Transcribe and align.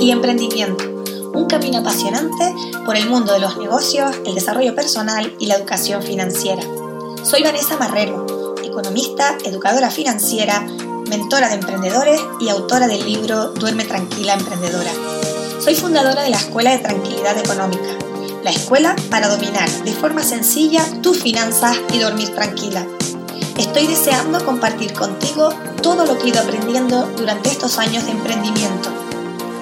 Y 0.00 0.12
Emprendimiento, 0.12 0.82
un 1.34 1.44
camino 1.44 1.80
apasionante 1.80 2.54
por 2.86 2.96
el 2.96 3.06
mundo 3.06 3.34
de 3.34 3.38
los 3.38 3.58
negocios, 3.58 4.16
el 4.24 4.34
desarrollo 4.34 4.74
personal 4.74 5.30
y 5.38 5.44
la 5.44 5.56
educación 5.56 6.02
financiera. 6.02 6.62
Soy 7.22 7.42
Vanessa 7.42 7.76
Marrero, 7.76 8.54
economista, 8.64 9.36
educadora 9.44 9.90
financiera, 9.90 10.66
mentora 11.10 11.50
de 11.50 11.56
emprendedores 11.56 12.18
y 12.40 12.48
autora 12.48 12.88
del 12.88 13.04
libro 13.04 13.50
Duerme 13.50 13.84
Tranquila 13.84 14.32
Emprendedora. 14.32 14.90
Soy 15.62 15.74
fundadora 15.74 16.22
de 16.22 16.30
la 16.30 16.38
Escuela 16.38 16.70
de 16.70 16.78
Tranquilidad 16.78 17.36
Económica, 17.36 17.90
la 18.42 18.52
escuela 18.52 18.96
para 19.10 19.28
dominar 19.28 19.68
de 19.84 19.92
forma 19.92 20.22
sencilla 20.22 20.82
tus 21.02 21.20
finanzas 21.20 21.76
y 21.92 21.98
dormir 21.98 22.34
tranquila. 22.34 22.86
Estoy 23.58 23.86
deseando 23.86 24.42
compartir 24.46 24.94
contigo 24.94 25.50
todo 25.82 26.06
lo 26.06 26.16
que 26.16 26.24
he 26.24 26.28
ido 26.28 26.40
aprendiendo 26.40 27.06
durante 27.18 27.50
estos 27.50 27.78
años 27.78 28.06
de 28.06 28.12
emprendimiento. 28.12 29.05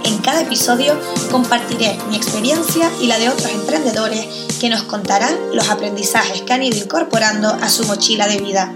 En 0.05 0.19
cada 0.19 0.43
episodio 0.43 0.95
compartiré 1.31 1.97
mi 2.11 2.17
experiencia 2.17 2.91
y 3.01 3.07
la 3.07 3.19
de 3.19 3.29
otros 3.29 3.51
emprendedores 3.51 4.27
que 4.61 4.69
nos 4.69 4.83
contarán 4.83 5.35
los 5.55 5.71
aprendizajes 5.71 6.43
que 6.43 6.53
han 6.53 6.63
ido 6.63 6.77
incorporando 6.77 7.49
a 7.49 7.69
su 7.69 7.85
mochila 7.87 8.29
de 8.29 8.39
vida. 8.39 8.73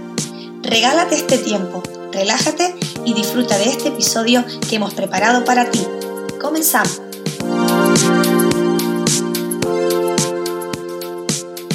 Regálate 0.62 1.16
este 1.16 1.38
tiempo, 1.38 1.82
relájate 2.12 2.74
y 3.04 3.14
disfruta 3.14 3.58
de 3.58 3.66
este 3.66 3.88
episodio 3.88 4.44
que 4.68 4.76
hemos 4.76 4.94
preparado 4.94 5.44
para 5.44 5.70
ti. 5.70 5.86
Comenzamos. 6.40 7.02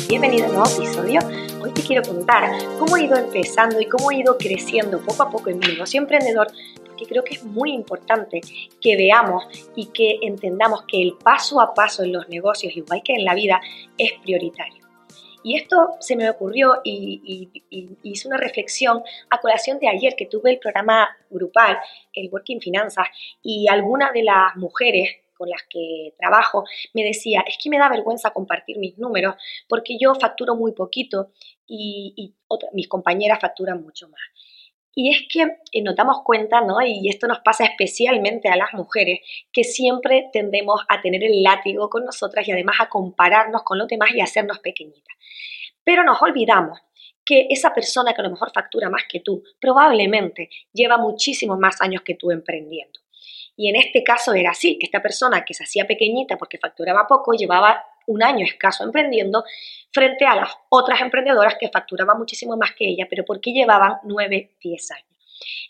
Bienvenido 0.08 0.46
a 0.46 0.50
un 0.50 0.56
nuevo 0.56 0.70
episodio 0.70 1.20
hoy 1.64 1.72
te 1.72 1.82
quiero 1.82 2.04
contar 2.04 2.50
cómo 2.78 2.98
he 2.98 3.06
ido 3.06 3.16
empezando 3.18 3.80
y 3.80 3.88
cómo 3.88 4.12
he 4.12 4.18
ido 4.18 4.38
creciendo 4.38 5.00
poco 5.00 5.24
a 5.24 5.30
poco 5.30 5.50
en 5.50 5.60
mi 5.60 5.68
negocio 5.68 6.00
emprendedor, 6.02 6.48
porque 6.94 7.08
creo 7.08 7.24
que 7.24 7.34
es 7.34 7.44
muy 7.44 7.72
importante 7.72 8.40
que 8.80 8.96
veamos 8.96 9.46
y 9.76 9.88
que 9.88 10.20
entendamos 10.22 10.84
que 10.88 11.02
el 11.02 11.18
paso 11.18 11.60
a 11.60 11.74
paso 11.74 12.04
en 12.04 12.14
los 12.14 12.30
negocios, 12.30 12.78
igual 12.78 13.02
que 13.04 13.14
en 13.14 13.26
la 13.26 13.34
vida, 13.34 13.60
es 13.98 14.14
prioritario. 14.22 14.84
Y 15.44 15.58
esto 15.58 15.96
se 16.00 16.16
me 16.16 16.30
ocurrió 16.30 16.82
y, 16.84 17.50
hice 18.04 18.28
una 18.28 18.38
reflexión 18.38 19.02
a 19.30 19.42
colación 19.42 19.80
de 19.80 19.90
ayer 19.90 20.14
que 20.16 20.28
tuve 20.28 20.52
el 20.52 20.60
programa 20.60 21.10
grupal, 21.32 21.80
el 22.14 22.30
Working 22.32 22.62
Finanzas, 22.62 23.08
y 23.42 23.68
algunas 23.68 24.14
de 24.14 24.24
las 24.24 24.56
mujeres 24.56 25.10
con 25.36 25.50
las 25.50 25.64
que 25.68 26.14
trabajo 26.18 26.64
me 26.94 27.04
decía, 27.04 27.44
es 27.48 27.58
que 27.62 27.72
me 27.72 27.80
da 27.80 27.90
vergüenza 27.90 28.30
compartir 28.30 28.78
mis 28.78 29.00
números 29.00 29.36
porque 29.68 29.98
yo 30.00 30.14
facturo 30.14 30.56
muy 30.56 30.74
poquito 30.74 31.32
y, 31.68 32.36
mis 32.72 32.88
compañeras 32.88 33.40
facturan 33.42 33.82
mucho 33.82 34.08
más. 34.10 34.22
Y 34.96 35.10
es 35.10 35.24
que 35.28 35.58
eh, 35.72 35.82
nos 35.82 35.96
damos 35.96 36.22
cuenta, 36.24 36.62
¿no? 36.62 36.82
Y 36.82 37.10
esto 37.10 37.28
nos 37.28 37.40
pasa 37.40 37.66
especialmente 37.66 38.50
a 38.50 38.56
las 38.56 38.74
mujeres, 38.74 39.22
que 39.52 39.64
siempre 39.64 40.30
tendemos 40.32 40.82
a 40.88 41.02
tener 41.02 41.24
el 41.24 41.42
látigo 41.42 41.90
con 41.90 42.06
nosotras 42.06 42.48
y 42.48 42.52
además 42.52 42.78
a 42.80 42.90
compararnos 42.90 43.64
con 43.64 43.78
los 43.78 43.88
demás 43.88 44.12
y 44.14 44.22
hacernos 44.22 44.60
pequeñitas. 44.60 45.16
Pero 45.84 46.04
nos 46.04 46.22
olvidamos 46.22 46.80
que 47.26 47.48
esa 47.50 47.74
persona 47.74 48.14
que 48.14 48.22
a 48.22 48.26
lo 48.26 48.32
mejor 48.32 48.52
factura 48.52 48.90
más 48.90 49.04
que 49.10 49.22
tú, 49.22 49.44
probablemente 49.60 50.50
lleva 50.74 50.98
muchísimos 50.98 51.58
más 51.58 51.82
años 51.82 52.02
que 52.04 52.16
tú 52.16 52.32
emprendiendo. 52.32 53.00
Y 53.56 53.70
en 53.70 53.76
este 53.76 54.04
caso 54.04 54.34
era 54.34 54.52
así, 54.52 54.78
esta 54.82 55.02
persona 55.02 55.46
que 55.46 55.54
se 55.54 55.64
hacía 55.64 55.86
pequeñita 55.86 56.38
porque 56.38 56.58
facturaba 56.58 57.08
poco, 57.08 57.34
llevaba 57.34 57.84
un 58.08 58.24
año 58.24 58.46
escaso 58.46 58.84
emprendiendo 58.84 59.44
frente 59.92 60.26
a 60.26 60.36
las 60.36 60.52
otras 60.70 61.02
emprendedoras 61.02 61.56
que 61.60 61.70
facturaban 61.70 62.18
muchísimo 62.18 62.58
más 62.58 62.72
que 62.74 62.88
ella, 62.88 63.08
pero 63.10 63.24
porque 63.26 63.52
llevaban 63.52 63.98
9, 64.04 64.52
10 64.62 64.92
años. 64.92 65.13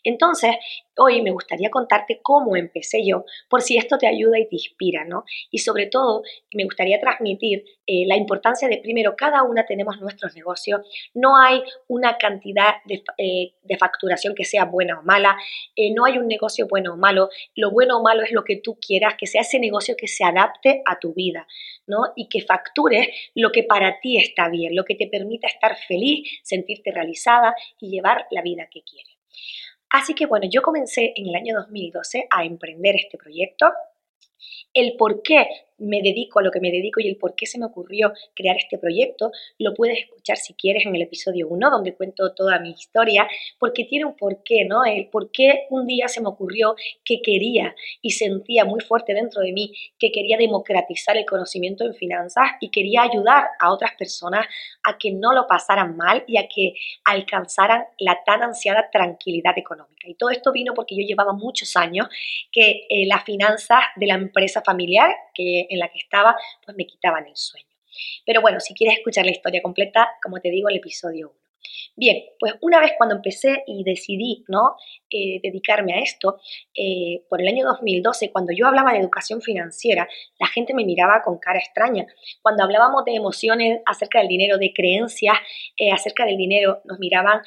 Entonces, 0.03 0.55
hoy 0.97 1.21
me 1.21 1.31
gustaría 1.31 1.69
contarte 1.69 2.19
cómo 2.21 2.55
empecé 2.55 3.05
yo, 3.05 3.25
por 3.49 3.61
si 3.61 3.77
esto 3.77 3.97
te 3.97 4.07
ayuda 4.07 4.39
y 4.39 4.47
te 4.47 4.55
inspira, 4.55 5.05
¿no? 5.05 5.23
Y 5.49 5.59
sobre 5.59 5.87
todo, 5.87 6.23
me 6.53 6.65
gustaría 6.65 6.99
transmitir 6.99 7.63
eh, 7.87 8.05
la 8.05 8.15
importancia 8.15 8.67
de, 8.67 8.77
primero, 8.77 9.15
cada 9.17 9.43
una 9.43 9.65
tenemos 9.65 9.99
nuestros 9.99 10.35
negocios, 10.35 10.81
no 11.13 11.37
hay 11.37 11.61
una 11.87 12.17
cantidad 12.17 12.75
de, 12.85 13.03
eh, 13.17 13.53
facturación 13.77 14.35
que 14.35 14.45
sea 14.45 14.65
buena 14.65 14.99
o 14.99 15.03
mala, 15.03 15.35
eh, 15.75 15.93
no 15.93 16.05
hay 16.05 16.17
un 16.17 16.27
negocio 16.27 16.67
bueno 16.67 16.93
o 16.93 16.97
malo, 16.97 17.29
lo 17.55 17.71
bueno 17.71 17.97
o 17.97 18.03
malo 18.03 18.23
es 18.23 18.31
lo 18.31 18.43
que 18.43 18.57
tú 18.57 18.77
quieras, 18.79 19.15
que 19.17 19.27
sea 19.27 19.41
ese 19.41 19.59
negocio 19.59 19.95
que 19.97 20.07
se 20.07 20.23
adapte 20.23 20.81
a 20.85 20.99
tu 20.99 21.13
vida, 21.13 21.47
¿no? 21.87 22.13
Y 22.15 22.29
que 22.29 22.41
factures 22.41 23.07
lo 23.35 23.51
que 23.51 23.63
para 23.63 23.99
ti 23.99 24.17
está 24.17 24.49
bien, 24.49 24.75
lo 24.75 24.85
que 24.85 24.95
te 24.95 25.07
permita 25.07 25.47
estar 25.47 25.75
feliz, 25.75 26.29
sentirte 26.43 26.91
realizada 26.91 27.55
y 27.79 27.89
llevar 27.89 28.27
la 28.31 28.41
vida 28.41 28.67
que 28.71 28.83
quieres. 28.83 29.12
Así 29.89 30.15
que 30.15 30.25
bueno, 30.25 30.47
yo 30.49 30.61
comencé 30.61 31.13
en 31.15 31.27
el 31.27 31.35
año 31.35 31.55
2012 31.55 32.27
a 32.29 32.45
emprender 32.45 32.95
este 32.95 33.17
proyecto. 33.17 33.71
El 34.73 34.95
por 34.97 35.21
qué 35.21 35.45
me 35.77 36.01
dedico 36.01 36.39
a 36.39 36.43
lo 36.43 36.51
que 36.51 36.59
me 36.59 36.71
dedico 36.71 36.99
y 36.99 37.07
el 37.07 37.17
por 37.17 37.35
qué 37.35 37.45
se 37.45 37.59
me 37.59 37.65
ocurrió 37.65 38.13
crear 38.35 38.57
este 38.57 38.77
proyecto, 38.77 39.31
lo 39.57 39.73
puedes 39.73 39.99
escuchar 39.99 40.37
si 40.37 40.53
quieres 40.53 40.85
en 40.85 40.95
el 40.95 41.01
episodio 41.01 41.47
1, 41.47 41.69
donde 41.69 41.95
cuento 41.95 42.33
toda 42.33 42.59
mi 42.59 42.71
historia, 42.71 43.27
porque 43.59 43.85
tiene 43.85 44.05
un 44.05 44.15
porqué, 44.15 44.65
¿no? 44.65 44.85
El 44.85 45.07
por 45.09 45.31
qué 45.31 45.65
un 45.69 45.87
día 45.87 46.07
se 46.07 46.21
me 46.21 46.27
ocurrió 46.27 46.75
que 47.03 47.21
quería 47.21 47.75
y 48.01 48.11
sentía 48.11 48.65
muy 48.65 48.81
fuerte 48.81 49.13
dentro 49.13 49.41
de 49.41 49.51
mí 49.51 49.73
que 49.99 50.11
quería 50.11 50.37
democratizar 50.37 51.17
el 51.17 51.25
conocimiento 51.25 51.85
en 51.85 51.93
finanzas 51.93 52.51
y 52.59 52.69
quería 52.69 53.03
ayudar 53.03 53.45
a 53.59 53.71
otras 53.71 53.91
personas 53.97 54.45
a 54.83 54.97
que 54.97 55.11
no 55.11 55.33
lo 55.33 55.47
pasaran 55.47 55.95
mal 55.97 56.23
y 56.27 56.37
a 56.37 56.47
que 56.47 56.75
alcanzaran 57.05 57.83
la 57.99 58.19
tan 58.25 58.43
ansiada 58.43 58.89
tranquilidad 58.91 59.57
económica. 59.57 60.07
Y 60.07 60.15
todo 60.15 60.29
esto 60.29 60.51
vino 60.51 60.73
porque 60.73 60.95
yo 60.95 61.05
llevaba 61.05 61.33
muchos 61.33 61.75
años 61.75 62.07
que 62.51 62.85
eh, 62.89 63.05
las 63.07 63.23
finanzas 63.23 63.79
de 63.95 64.07
la 64.07 64.15
empresa 64.15 64.61
familiar, 64.61 65.09
que 65.33 65.62
en 65.69 65.79
la 65.79 65.89
que 65.89 65.99
estaba, 65.99 66.35
pues 66.65 66.75
me 66.77 66.85
quitaban 66.85 67.27
el 67.27 67.35
sueño. 67.35 67.67
Pero 68.25 68.41
bueno, 68.41 68.59
si 68.59 68.73
quieres 68.73 68.97
escuchar 68.97 69.25
la 69.25 69.31
historia 69.31 69.61
completa, 69.61 70.09
como 70.21 70.39
te 70.39 70.49
digo, 70.49 70.69
el 70.69 70.77
episodio 70.77 71.29
1. 71.29 71.43
Bien, 71.95 72.23
pues 72.39 72.53
una 72.61 72.79
vez 72.79 72.93
cuando 72.97 73.15
empecé 73.15 73.63
y 73.67 73.83
decidí 73.83 74.43
¿no? 74.47 74.75
Eh, 75.09 75.39
dedicarme 75.43 75.93
a 75.93 75.99
esto, 75.99 76.39
eh, 76.75 77.23
por 77.29 77.39
el 77.39 77.47
año 77.47 77.65
2012, 77.65 78.31
cuando 78.31 78.51
yo 78.51 78.67
hablaba 78.67 78.93
de 78.93 78.99
educación 78.99 79.41
financiera, 79.41 80.07
la 80.39 80.47
gente 80.47 80.73
me 80.73 80.85
miraba 80.85 81.21
con 81.23 81.37
cara 81.37 81.59
extraña. 81.59 82.07
Cuando 82.41 82.63
hablábamos 82.63 83.05
de 83.05 83.13
emociones 83.13 83.81
acerca 83.85 84.19
del 84.19 84.27
dinero, 84.27 84.57
de 84.57 84.73
creencias 84.73 85.37
eh, 85.77 85.91
acerca 85.91 86.25
del 86.25 86.37
dinero, 86.37 86.81
nos 86.85 86.99
miraban 86.99 87.41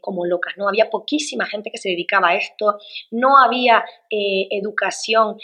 como 0.00 0.26
locas. 0.26 0.54
No 0.56 0.68
había 0.68 0.90
poquísima 0.90 1.46
gente 1.46 1.70
que 1.70 1.78
se 1.78 1.90
dedicaba 1.90 2.30
a 2.30 2.36
esto, 2.36 2.78
no 3.10 3.38
había 3.38 3.84
educación 4.10 5.38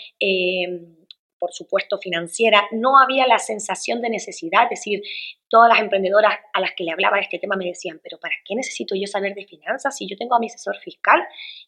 por 1.41 1.53
supuesto, 1.55 1.99
financiera, 1.99 2.69
no 2.71 3.01
había 3.01 3.27
la 3.27 3.39
sensación 3.39 4.03
de 4.03 4.11
necesidad, 4.11 4.65
es 4.65 4.79
decir, 4.79 5.03
todas 5.49 5.71
las 5.71 5.81
emprendedoras 5.81 6.39
a 6.53 6.61
las 6.61 6.73
que 6.77 6.85
le 6.85 6.93
hablaba 6.93 7.17
de 7.17 7.23
este 7.23 7.39
tema 7.39 7.57
me 7.57 7.65
decían, 7.65 7.99
pero 8.03 8.21
¿para 8.21 8.35
qué 8.45 8.55
necesito 8.55 8.95
yo 8.95 9.07
saber 9.07 9.35
de 9.35 9.47
finanzas 9.47 9.97
si 9.97 10.07
yo 10.07 10.17
tengo 10.17 10.35
a 10.37 10.39
mi 10.39 10.47
asesor 10.47 10.77
fiscal 10.79 11.21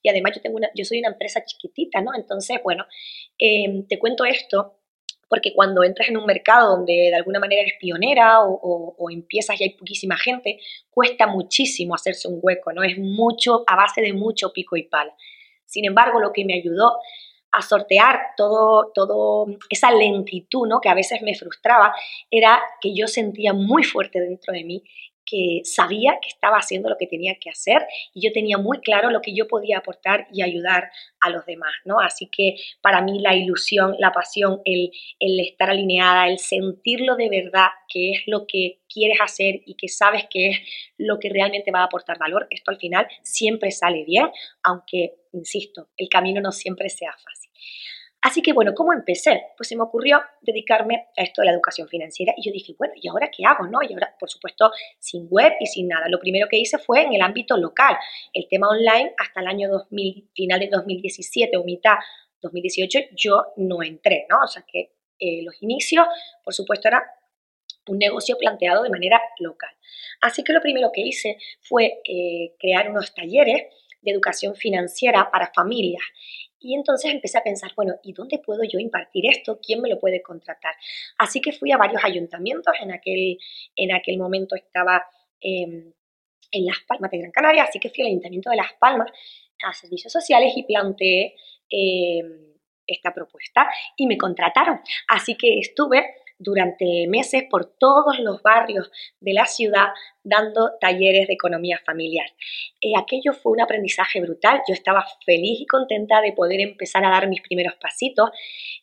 y 0.02 0.10
además 0.10 0.32
yo, 0.36 0.42
tengo 0.42 0.56
una, 0.56 0.68
yo 0.74 0.84
soy 0.84 0.98
una 0.98 1.08
empresa 1.08 1.42
chiquitita, 1.44 2.02
¿no? 2.02 2.14
Entonces, 2.14 2.60
bueno, 2.62 2.84
em, 3.38 3.86
te 3.88 3.98
cuento 3.98 4.26
esto 4.26 4.78
porque 5.26 5.54
cuando 5.54 5.82
entras 5.82 6.10
en 6.10 6.18
un 6.18 6.26
mercado 6.26 6.76
donde 6.76 6.92
de 6.92 7.14
alguna 7.14 7.40
manera 7.40 7.62
eres 7.62 7.74
pionera 7.80 8.42
o, 8.42 8.94
o, 8.98 9.10
empiezas 9.10 9.58
y 9.58 9.64
hay 9.64 9.70
poquísima 9.70 10.18
gente, 10.18 10.60
cuesta 10.90 11.26
muchísimo 11.26 11.94
hacerse 11.94 12.28
un 12.28 12.38
hueco, 12.42 12.74
¿no? 12.74 12.82
Es 12.82 12.98
mucho, 12.98 13.64
a 13.66 13.74
base 13.74 14.02
de 14.02 14.12
mucho 14.12 14.52
pico 14.52 14.76
y 14.76 14.82
pala. 14.82 15.16
Sin 15.64 15.86
embargo, 15.86 16.20
lo 16.20 16.34
que 16.34 16.44
me 16.44 16.52
ayudó 16.52 16.98
a 17.52 17.62
sortear 17.62 18.18
todo, 18.36 18.90
todo 18.94 19.46
esa 19.68 19.92
lentitud 19.92 20.66
¿no? 20.66 20.80
que 20.80 20.88
a 20.88 20.94
veces 20.94 21.22
me 21.22 21.34
frustraba, 21.34 21.94
era 22.30 22.60
que 22.80 22.94
yo 22.94 23.06
sentía 23.06 23.52
muy 23.52 23.84
fuerte 23.84 24.20
dentro 24.20 24.52
de 24.52 24.64
mí 24.64 24.82
sabía 25.64 26.18
que 26.22 26.28
estaba 26.28 26.58
haciendo 26.58 26.88
lo 26.88 26.96
que 26.98 27.06
tenía 27.06 27.36
que 27.40 27.50
hacer 27.50 27.86
y 28.14 28.26
yo 28.26 28.32
tenía 28.32 28.58
muy 28.58 28.80
claro 28.80 29.10
lo 29.10 29.20
que 29.20 29.34
yo 29.34 29.48
podía 29.48 29.78
aportar 29.78 30.26
y 30.32 30.42
ayudar 30.42 30.90
a 31.20 31.30
los 31.30 31.46
demás, 31.46 31.72
¿no? 31.84 32.00
Así 32.00 32.28
que 32.30 32.56
para 32.80 33.00
mí 33.02 33.20
la 33.20 33.34
ilusión, 33.34 33.96
la 33.98 34.12
pasión, 34.12 34.60
el, 34.64 34.90
el 35.18 35.40
estar 35.40 35.70
alineada, 35.70 36.28
el 36.28 36.38
sentirlo 36.38 37.16
de 37.16 37.28
verdad, 37.28 37.68
que 37.88 38.12
es 38.12 38.22
lo 38.26 38.46
que 38.46 38.80
quieres 38.92 39.18
hacer 39.20 39.62
y 39.66 39.74
que 39.74 39.88
sabes 39.88 40.24
que 40.30 40.50
es 40.50 40.58
lo 40.98 41.18
que 41.18 41.28
realmente 41.28 41.70
va 41.70 41.80
a 41.80 41.84
aportar 41.84 42.18
valor, 42.18 42.46
esto 42.50 42.70
al 42.70 42.78
final 42.78 43.06
siempre 43.22 43.70
sale 43.70 44.04
bien, 44.04 44.28
aunque, 44.62 45.14
insisto, 45.32 45.88
el 45.96 46.08
camino 46.08 46.40
no 46.40 46.52
siempre 46.52 46.88
sea 46.88 47.12
fácil. 47.12 47.50
Así 48.22 48.40
que 48.40 48.52
bueno, 48.52 48.72
¿cómo 48.74 48.92
empecé? 48.92 49.42
Pues 49.56 49.68
se 49.68 49.76
me 49.76 49.82
ocurrió 49.82 50.22
dedicarme 50.40 51.08
a 51.16 51.22
esto 51.22 51.42
de 51.42 51.46
la 51.46 51.52
educación 51.52 51.88
financiera 51.88 52.32
y 52.36 52.46
yo 52.46 52.52
dije, 52.52 52.72
bueno, 52.78 52.94
¿y 52.96 53.08
ahora 53.08 53.28
qué 53.36 53.44
hago? 53.44 53.66
No? 53.66 53.80
Y 53.82 53.92
ahora, 53.92 54.14
por 54.18 54.30
supuesto, 54.30 54.70
sin 55.00 55.26
web 55.28 55.52
y 55.58 55.66
sin 55.66 55.88
nada. 55.88 56.08
Lo 56.08 56.20
primero 56.20 56.46
que 56.48 56.56
hice 56.56 56.78
fue 56.78 57.02
en 57.02 57.12
el 57.14 57.20
ámbito 57.20 57.56
local. 57.56 57.96
El 58.32 58.46
tema 58.48 58.68
online 58.68 59.12
hasta 59.18 59.40
el 59.40 59.48
año 59.48 59.68
2000, 59.68 60.30
final 60.34 60.60
de 60.60 60.68
2017 60.68 61.56
o 61.56 61.64
mitad 61.64 61.96
2018, 62.40 63.00
yo 63.16 63.46
no 63.56 63.82
entré, 63.82 64.26
¿no? 64.30 64.38
O 64.44 64.46
sea 64.46 64.64
que 64.66 64.92
eh, 65.18 65.42
los 65.42 65.60
inicios, 65.60 66.06
por 66.44 66.54
supuesto, 66.54 66.88
era 66.88 67.04
un 67.88 67.98
negocio 67.98 68.38
planteado 68.38 68.84
de 68.84 68.90
manera 68.90 69.20
local. 69.38 69.74
Así 70.20 70.44
que 70.44 70.52
lo 70.52 70.60
primero 70.60 70.90
que 70.92 71.00
hice 71.00 71.38
fue 71.60 72.00
eh, 72.04 72.54
crear 72.60 72.88
unos 72.88 73.14
talleres 73.14 73.64
de 74.00 74.10
educación 74.10 74.54
financiera 74.54 75.28
para 75.30 75.52
familias 75.52 76.02
y 76.62 76.74
entonces 76.74 77.12
empecé 77.12 77.38
a 77.38 77.42
pensar, 77.42 77.72
bueno, 77.76 77.94
¿y 78.02 78.12
dónde 78.12 78.38
puedo 78.38 78.62
yo 78.64 78.78
impartir 78.78 79.26
esto? 79.26 79.58
¿Quién 79.64 79.80
me 79.80 79.88
lo 79.88 79.98
puede 79.98 80.22
contratar? 80.22 80.74
Así 81.18 81.40
que 81.40 81.52
fui 81.52 81.72
a 81.72 81.76
varios 81.76 82.02
ayuntamientos, 82.04 82.74
en 82.80 82.92
aquel, 82.92 83.38
en 83.76 83.92
aquel 83.92 84.18
momento 84.18 84.54
estaba 84.54 85.04
em, 85.40 85.92
en 86.50 86.66
Las 86.66 86.78
Palmas 86.86 87.10
de 87.10 87.18
Gran 87.18 87.32
Canaria, 87.32 87.64
así 87.64 87.78
que 87.78 87.90
fui 87.90 88.02
al 88.04 88.10
Ayuntamiento 88.10 88.50
de 88.50 88.56
Las 88.56 88.72
Palmas 88.78 89.10
a 89.64 89.72
servicios 89.72 90.12
sociales 90.12 90.52
y 90.56 90.64
planteé 90.64 91.34
em, 91.68 92.52
esta 92.86 93.12
propuesta 93.12 93.68
y 93.96 94.06
me 94.06 94.18
contrataron. 94.18 94.80
Así 95.08 95.36
que 95.36 95.58
estuve 95.58 96.21
durante 96.42 97.06
meses 97.08 97.44
por 97.50 97.66
todos 97.78 98.18
los 98.18 98.42
barrios 98.42 98.90
de 99.20 99.32
la 99.32 99.46
ciudad 99.46 99.88
dando 100.24 100.72
talleres 100.80 101.26
de 101.26 101.34
economía 101.34 101.80
familiar. 101.84 102.26
Eh, 102.80 102.92
aquello 102.96 103.32
fue 103.32 103.52
un 103.52 103.60
aprendizaje 103.60 104.20
brutal. 104.20 104.60
Yo 104.68 104.74
estaba 104.74 105.04
feliz 105.24 105.60
y 105.60 105.66
contenta 105.66 106.20
de 106.20 106.32
poder 106.32 106.60
empezar 106.60 107.04
a 107.04 107.10
dar 107.10 107.28
mis 107.28 107.42
primeros 107.42 107.74
pasitos. 107.74 108.30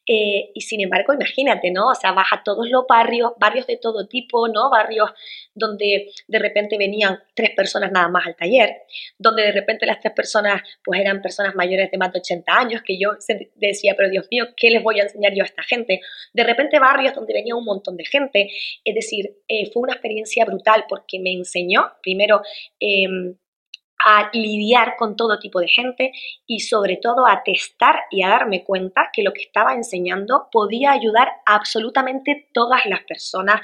Eh, 0.06 0.51
y 0.53 0.61
sin 0.61 0.81
embargo, 0.81 1.13
imagínate, 1.13 1.71
¿no? 1.71 1.88
O 1.88 1.95
sea, 1.95 2.11
vas 2.11 2.27
a 2.31 2.44
todos 2.44 2.69
los 2.69 2.85
barrios, 2.88 3.31
barrios 3.38 3.67
de 3.67 3.77
todo 3.77 4.07
tipo, 4.07 4.47
¿no? 4.47 4.69
Barrios 4.69 5.11
donde 5.53 6.11
de 6.27 6.39
repente 6.39 6.77
venían 6.77 7.19
tres 7.33 7.51
personas 7.51 7.91
nada 7.91 8.07
más 8.07 8.25
al 8.25 8.35
taller, 8.35 8.83
donde 9.17 9.44
de 9.44 9.51
repente 9.51 9.85
las 9.85 10.00
tres 10.00 10.13
personas 10.13 10.61
pues 10.83 11.00
eran 11.00 11.21
personas 11.21 11.56
mayores 11.56 11.91
de 11.91 11.97
más 11.97 12.11
de 12.13 12.19
80 12.19 12.51
años, 12.51 12.81
que 12.81 12.97
yo 13.00 13.11
decía, 13.56 13.94
pero 13.95 14.09
Dios 14.09 14.27
mío, 14.31 14.45
¿qué 14.56 14.69
les 14.69 14.81
voy 14.81 15.00
a 15.00 15.03
enseñar 15.03 15.33
yo 15.35 15.44
a 15.44 15.45
esta 15.45 15.63
gente? 15.63 16.01
De 16.33 16.44
repente 16.44 16.79
barrios 16.79 17.13
donde 17.13 17.33
un 17.56 17.66
montón 17.66 17.98
de 17.98 18.06
gente. 18.06 18.50
Es 18.84 18.96
decir, 18.96 19.38
eh, 19.48 19.69
fue 19.72 19.84
una 19.84 19.94
experiencia 19.94 20.46
brutal 20.46 20.86
porque 20.88 21.19
me 21.19 21.34
enseñó, 21.34 21.92
primero, 22.01 22.42
em, 22.80 23.36
a 24.06 24.30
lidiar 24.31 24.96
con 24.98 25.16
todo 25.16 25.40
tipo 25.40 25.60
de 25.60 25.68
gente 25.68 26.13
y 26.48 26.62
sobre 26.62 26.98
todo 26.98 27.28
a 27.28 27.44
testar 27.44 27.96
y 28.10 28.24
a 28.24 28.30
darme 28.30 28.63
cuenta 28.63 29.10
que 29.12 29.24
lo 29.24 29.34
que 29.34 29.42
estaba 29.42 29.74
enseñando 29.74 30.48
podía 30.51 30.92
ayudar 30.92 31.28
a 31.46 31.56
absolutamente 31.56 32.48
todas 32.54 32.86
las 32.86 33.04
personas. 33.04 33.62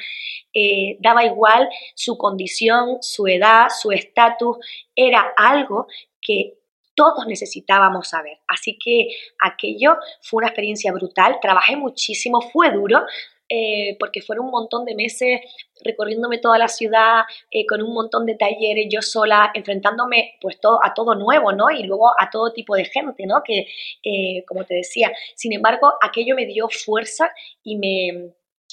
Eh, 0.53 0.97
daba 0.99 1.23
igual 1.23 1.69
su 1.95 2.17
condición, 2.17 2.97
su 3.01 3.27
edad, 3.27 3.67
su 3.69 3.91
estatus, 3.91 4.57
era 4.93 5.33
algo 5.37 5.87
que 6.21 6.55
todos 6.95 7.27
necesitábamos 7.27 8.09
saber. 8.09 8.39
Así 8.47 8.77
que 8.83 9.09
aquello 9.39 9.97
fue 10.21 10.39
una 10.39 10.47
experiencia 10.47 10.91
brutal, 10.91 11.37
trabajé 11.41 11.75
muchísimo, 11.75 12.41
fue 12.41 12.71
duro, 12.71 13.01
eh, 13.47 13.95
porque 13.99 14.21
fueron 14.21 14.45
un 14.45 14.51
montón 14.51 14.85
de 14.85 14.95
meses 14.95 15.39
recorriéndome 15.83 16.39
toda 16.39 16.57
la 16.57 16.67
ciudad 16.67 17.23
eh, 17.51 17.65
con 17.67 17.83
un 17.83 17.93
montón 17.93 18.25
de 18.25 18.35
talleres, 18.35 18.87
yo 18.89 19.03
sola, 19.03 19.51
enfrentándome 19.53 20.37
pues 20.41 20.59
todo, 20.59 20.79
a 20.83 20.95
todo 20.95 21.13
nuevo, 21.13 21.51
¿no? 21.51 21.69
Y 21.69 21.83
luego 21.83 22.09
a 22.19 22.31
todo 22.31 22.53
tipo 22.53 22.75
de 22.75 22.85
gente, 22.85 23.27
¿no? 23.27 23.43
Que, 23.43 23.67
eh, 24.03 24.43
como 24.47 24.63
te 24.63 24.73
decía, 24.73 25.11
sin 25.35 25.53
embargo, 25.53 25.93
aquello 26.01 26.35
me 26.35 26.47
dio 26.47 26.67
fuerza 26.69 27.29
y 27.63 27.77
me, 27.77 28.31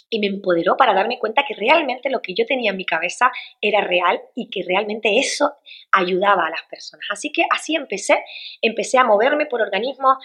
y 0.09 0.19
me 0.21 0.29
empoderó 0.29 0.75
para 0.79 0.95
darme 0.95 1.19
cuenta 1.19 1.45
que 1.47 1.55
realmente 1.55 2.09
lo 2.09 2.23
que 2.23 2.33
yo 2.33 2.47
tenía 2.47 2.71
en 2.71 2.79
mi 2.79 2.87
cabeza 2.87 3.31
era 3.61 3.83
real 3.83 4.23
y 4.35 4.49
que 4.49 4.63
realmente 4.67 5.19
eso 5.19 5.53
ayudaba 5.91 6.47
a 6.47 6.51
las 6.51 6.63
personas. 6.71 7.05
Así 7.11 7.31
que 7.31 7.45
así 7.51 7.75
empecé, 7.75 8.25
empecé 8.63 8.97
a 8.97 9.05
moverme 9.05 9.45
por 9.45 9.61
organismos 9.61 10.17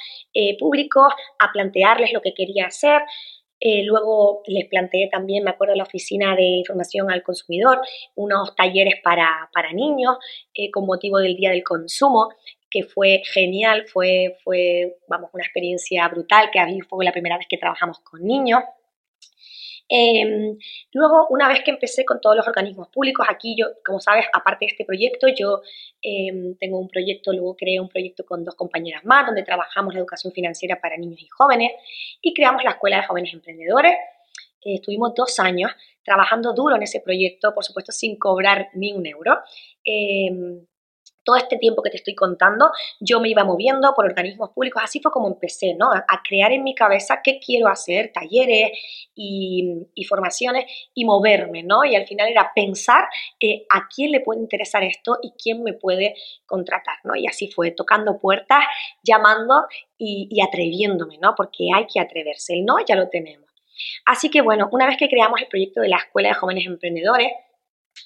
públicos, 0.58 1.14
a 1.40 1.52
plantearles 1.52 2.14
lo 2.14 2.22
que 2.22 2.34
quería 2.34 2.68
hacer, 2.68 3.02
eh, 3.60 3.84
luego 3.84 4.44
les 4.46 4.68
planteé 4.68 5.10
también, 5.10 5.44
me 5.44 5.50
acuerdo, 5.50 5.76
la 5.76 5.84
oficina 5.84 6.36
de 6.36 6.44
información 6.44 7.10
al 7.10 7.24
consumidor, 7.24 7.82
unos 8.16 8.56
talleres 8.56 8.96
para, 9.04 9.50
niños 9.74 10.18
eh, 10.54 10.70
con 10.72 10.86
motivo 10.86 11.18
del 11.18 11.36
Día 11.36 11.50
del 11.50 11.64
Consumo, 11.64 12.30
que 12.70 12.84
fue 12.84 13.22
genial, 13.26 13.86
fue, 13.88 14.38
fue 14.44 14.98
vamos, 15.08 15.32
una 15.34 15.44
experiencia 15.44 16.08
brutal, 16.08 16.50
que 16.52 16.60
a 16.60 16.68
fue 16.88 17.06
la 17.06 17.12
primera 17.12 17.38
vez 17.38 17.48
que 17.50 17.58
trabajamos 17.58 18.00
con 18.00 18.24
niños. 18.24 18.62
Em, 19.90 20.58
luego, 20.92 21.28
una 21.30 21.48
vez 21.48 21.62
que 21.64 21.72
empecé 21.72 22.04
con 22.04 22.20
todos 22.20 22.36
los 22.36 22.48
organismos 22.48 22.90
públicos, 22.90 23.26
aquí 23.30 23.56
yo, 23.58 23.68
como 23.86 24.00
sabes, 24.00 24.26
aparte 24.34 24.66
de 24.66 24.72
este 24.72 24.86
proyecto, 24.86 25.28
yo 25.28 25.62
em, 26.02 26.56
tengo 26.58 26.80
un 26.80 26.90
proyecto, 26.90 27.32
luego 27.32 27.56
creé 27.56 27.80
un 27.80 27.88
proyecto 27.90 28.26
con 28.26 28.44
dos 28.44 28.56
compañeras 28.56 29.06
más, 29.06 29.26
donde 29.26 29.44
trabajamos 29.44 29.94
la 29.94 30.02
educación 30.02 30.34
financiera 30.34 30.80
para 30.82 30.98
niños 30.98 31.22
y 31.22 31.28
jóvenes 31.28 31.72
y 32.22 32.34
creamos 32.34 32.64
la 32.64 32.72
Escuela 32.72 32.98
de 32.98 33.08
Jóvenes 33.08 33.34
Emprendedores. 33.34 33.94
Eh, 34.66 34.76
estuvimos 34.76 35.14
dos 35.16 35.40
años 35.40 35.72
trabajando 36.04 36.54
duro 36.54 36.76
en 36.76 36.84
ese 36.84 37.00
proyecto, 37.00 37.54
por 37.54 37.64
supuesto 37.64 37.92
sin 37.92 38.18
cobrar 38.18 38.70
ni 38.74 38.92
un 38.94 39.06
euro. 39.06 39.40
Todo 41.28 41.36
este 41.36 41.58
tiempo 41.58 41.82
que 41.82 41.90
te 41.90 41.98
estoy 41.98 42.16
contando, 42.16 42.72
yo 43.02 43.20
me 43.20 43.28
iba 43.28 43.44
moviendo 43.44 43.94
por 43.94 44.06
organismos 44.06 44.52
públicos, 44.52 44.82
así 44.82 45.02
fue 45.02 45.12
como 45.12 45.28
empecé, 45.28 45.74
¿no? 45.74 45.92
A, 45.92 46.22
crear 46.24 46.54
en 46.54 46.64
mi 46.64 46.74
cabeza 46.74 47.20
qué 47.22 47.38
quiero 47.38 47.68
hacer, 47.68 48.14
talleres 48.14 48.72
y, 49.14 49.84
formaciones 50.08 50.72
y 50.94 51.04
moverme, 51.04 51.64
¿no? 51.64 51.84
Y 51.84 51.98
al 51.98 52.08
final 52.08 52.30
era 52.30 52.54
pensar 52.56 53.04
eh, 53.42 53.66
a 53.70 53.90
quién 53.94 54.12
le 54.12 54.22
puede 54.22 54.40
interesar 54.40 54.86
esto 54.86 55.18
y 55.22 55.32
quién 55.32 55.64
me 55.64 55.74
puede 55.74 56.16
contratar, 56.46 56.96
¿no? 57.04 57.14
Y 57.18 57.28
así 57.28 57.52
fue, 57.52 57.72
tocando 57.72 58.20
puertas, 58.20 58.64
llamando 59.04 59.66
y, 59.98 60.30
y 60.32 60.42
atreviéndome, 60.42 61.18
¿no? 61.18 61.34
Porque 61.36 61.68
hay 61.76 61.88
que 61.88 62.00
atreverse, 62.00 62.54
el 62.54 62.64
no 62.64 62.78
ya 62.88 62.96
lo 62.96 63.10
tenemos. 63.10 63.48
Así 64.06 64.30
que 64.30 64.42
bueno, 64.42 64.70
una 64.72 64.86
vez 64.86 64.96
que 64.96 65.10
creamos 65.10 65.42
el 65.42 65.48
proyecto 65.48 65.82
de 65.82 65.90
la 65.90 65.98
Escuela 65.98 66.30
de 66.30 66.36
Jóvenes 66.36 66.66
Emprendedores, 66.66 67.34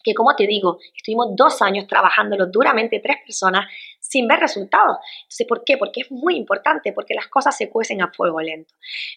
que 0.03 0.13
como 0.13 0.35
te 0.35 0.47
digo, 0.47 0.79
estuvimos 0.95 1.35
dos 1.35 1.61
años 1.61 1.87
trabajándolo 1.87 2.47
duramente 2.47 2.99
tres 2.99 3.17
personas 3.23 3.65
sin 3.99 4.27
ver 4.27 4.39
resultados. 4.39 4.97
Entonces, 5.23 5.47
¿por 5.47 5.63
qué? 5.63 5.77
Porque 5.77 6.01
es 6.01 6.11
muy 6.11 6.35
importante, 6.35 6.93
porque 6.93 7.13
las 7.13 7.27
cosas 7.27 7.55
se 7.55 7.69
cuecen 7.69 8.01
a 8.01 8.11
fuego 8.11 8.41
lento. 8.41 8.73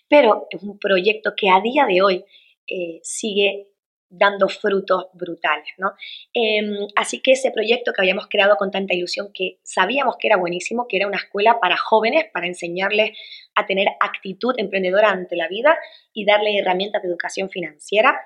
Pero 0.09 0.47
es 0.51 0.63
un 0.63 0.79
proyecto 0.79 1.35
que 1.37 1.51
a 1.51 1.61
día 1.61 1.87
de 1.87 2.03
hoy 2.03 2.25
eh, 2.67 3.01
sigue 3.03 3.69
dando 4.17 4.49
frutos 4.49 5.07
brutales, 5.13 5.69
¿no? 5.79 5.93
Em, 6.33 6.87
así 6.97 7.21
que 7.21 7.33
ese 7.33 7.51
proyecto 7.51 7.93
que 7.93 8.01
habíamos 8.01 8.29
creado 8.29 8.57
con 8.57 8.71
tanta 8.71 8.95
ilusión, 8.95 9.31
que 9.35 9.59
sabíamos 9.63 10.17
que 10.19 10.29
era 10.29 10.37
buenísimo, 10.37 10.87
que 10.89 10.99
era 10.99 11.07
una 11.07 11.17
escuela 11.17 11.59
para 11.61 11.77
jóvenes, 11.77 12.27
para 12.33 12.47
enseñarles 12.47 13.19
a 13.55 13.67
tener 13.67 13.89
actitud 14.01 14.55
emprendedora 14.57 15.11
ante 15.11 15.37
la 15.37 15.49
vida 15.49 15.77
y 16.13 16.25
darle 16.25 16.57
herramientas 16.57 17.03
de 17.03 17.09
educación 17.09 17.51
financiera, 17.51 18.21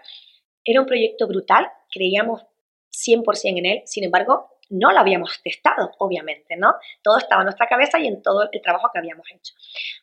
era 0.64 0.80
un 0.80 0.86
proyecto 0.86 1.26
brutal, 1.26 1.68
creíamos 1.90 2.42
100% 2.92 3.58
en 3.58 3.66
él, 3.66 3.82
sin 3.84 4.04
embargo, 4.04 4.58
no 4.70 4.92
lo 4.92 4.98
habíamos 4.98 5.40
testado, 5.42 5.90
obviamente, 5.98 6.56
¿no? 6.56 6.74
Todo 7.02 7.18
estaba 7.18 7.42
en 7.42 7.46
nuestra 7.46 7.66
cabeza 7.66 7.98
y 7.98 8.06
en 8.06 8.22
todo 8.22 8.48
el 8.50 8.62
trabajo 8.62 8.90
que 8.92 8.98
habíamos 8.98 9.26
hecho. 9.30 9.54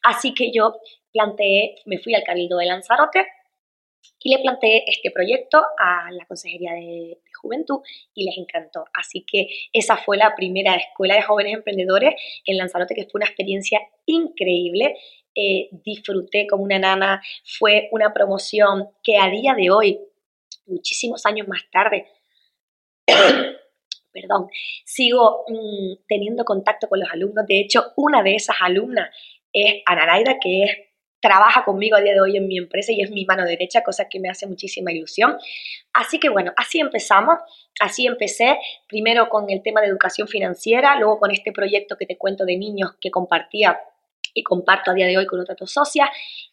Así 0.04 0.34
que 0.34 0.52
yo 0.52 0.80
planteé, 1.12 1.76
me 1.86 2.00
fui 2.00 2.16
al 2.16 2.24
Cabildo 2.24 2.58
de 2.58 2.66
Lanzarote 2.66 3.28
y 4.20 4.36
le 4.36 4.42
planteé 4.42 4.84
este 4.88 5.12
proyecto 5.12 5.60
a 5.80 6.12
la 6.12 6.26
Consejería 6.26 6.74
de, 6.74 7.20
Juventud 7.40 7.82
y 8.16 8.26
les 8.26 8.38
encantó. 8.38 8.86
Así 8.94 9.24
que 9.24 9.48
esa 9.72 9.98
fue 9.98 10.18
la 10.18 10.34
primera 10.36 10.74
escuela 10.76 11.16
de 11.16 11.22
jóvenes 11.22 11.54
emprendedores 11.54 12.16
en 12.46 12.58
Lanzarote, 12.58 12.96
que 12.96 13.04
fue 13.04 13.20
una 13.20 13.28
experiencia 13.28 13.80
increíble. 14.08 14.96
Eh, 15.36 15.70
disfruté 15.72 16.48
como 16.48 16.64
una 16.64 16.80
nana, 16.80 17.22
fue 17.60 17.88
una 17.92 18.14
promoción 18.14 18.90
que 19.04 19.18
a 19.18 19.30
día 19.30 19.54
de 19.54 19.70
hoy 19.70 20.00
muchísimos 20.68 21.26
años 21.26 21.48
más 21.48 21.62
tarde, 21.72 22.08
perdón, 24.12 24.48
sigo 24.84 25.46
mm, 25.48 26.06
teniendo 26.08 26.46
contacto 26.46 26.88
con 26.88 27.00
los 27.00 27.10
alumnos. 27.12 27.46
De 27.48 27.60
hecho, 27.60 27.94
una 27.96 28.24
de 28.24 28.36
esas 28.36 28.58
alumnas 28.62 29.10
es 29.52 29.82
Anaraida, 29.86 30.38
que 30.40 30.64
es 30.64 30.72
trabaja 31.26 31.66
conmigo 31.66 31.98
a 31.98 32.02
día 32.02 32.14
de 32.14 32.22
hoy 32.22 32.38
en 32.38 32.48
mi 32.48 32.60
empresa 32.60 32.92
y 32.92 33.02
es 33.02 33.10
mi 33.10 33.26
mano 33.26 33.46
derecha, 33.46 33.82
cosa 33.82 34.08
que 34.08 34.20
me 34.20 34.30
hace 34.30 34.46
muchísima 34.46 34.92
ilusión. 34.92 35.38
Así 35.92 36.20
que 36.20 36.30
bueno, 36.30 36.54
así 36.56 36.80
empezamos, 36.80 37.40
así 37.80 38.06
empecé, 38.06 38.60
primero 38.88 39.28
con 39.28 39.50
el 39.50 39.64
tema 39.64 39.82
de 39.82 39.88
educación 39.88 40.28
financiera, 40.28 41.00
luego 41.00 41.18
con 41.18 41.32
este 41.32 41.52
proyecto 41.52 41.98
que 41.98 42.06
te 42.06 42.16
cuento 42.16 42.46
de 42.46 42.58
niños 42.58 42.92
que 43.02 43.10
compartía 43.10 43.80
y 44.36 44.44
comparto 44.44 44.92
a 44.92 44.94
día 44.94 45.08
de 45.08 45.18
hoy 45.18 45.26
con 45.26 45.40
otras 45.40 45.58
dos 45.58 45.72
socias. 45.72 46.10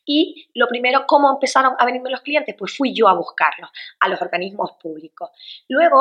Y 0.06 0.48
lo 0.54 0.66
primero, 0.68 1.04
¿cómo 1.06 1.30
empezaron 1.30 1.74
a 1.78 1.84
venirme 1.84 2.08
los 2.08 2.22
clientes? 2.22 2.54
Pues 2.58 2.74
fui 2.74 2.94
yo 2.94 3.08
a 3.08 3.14
buscarlos, 3.14 3.70
a 4.00 4.08
los 4.08 4.22
organismos 4.22 4.72
públicos. 4.80 5.28
Luego 5.68 6.00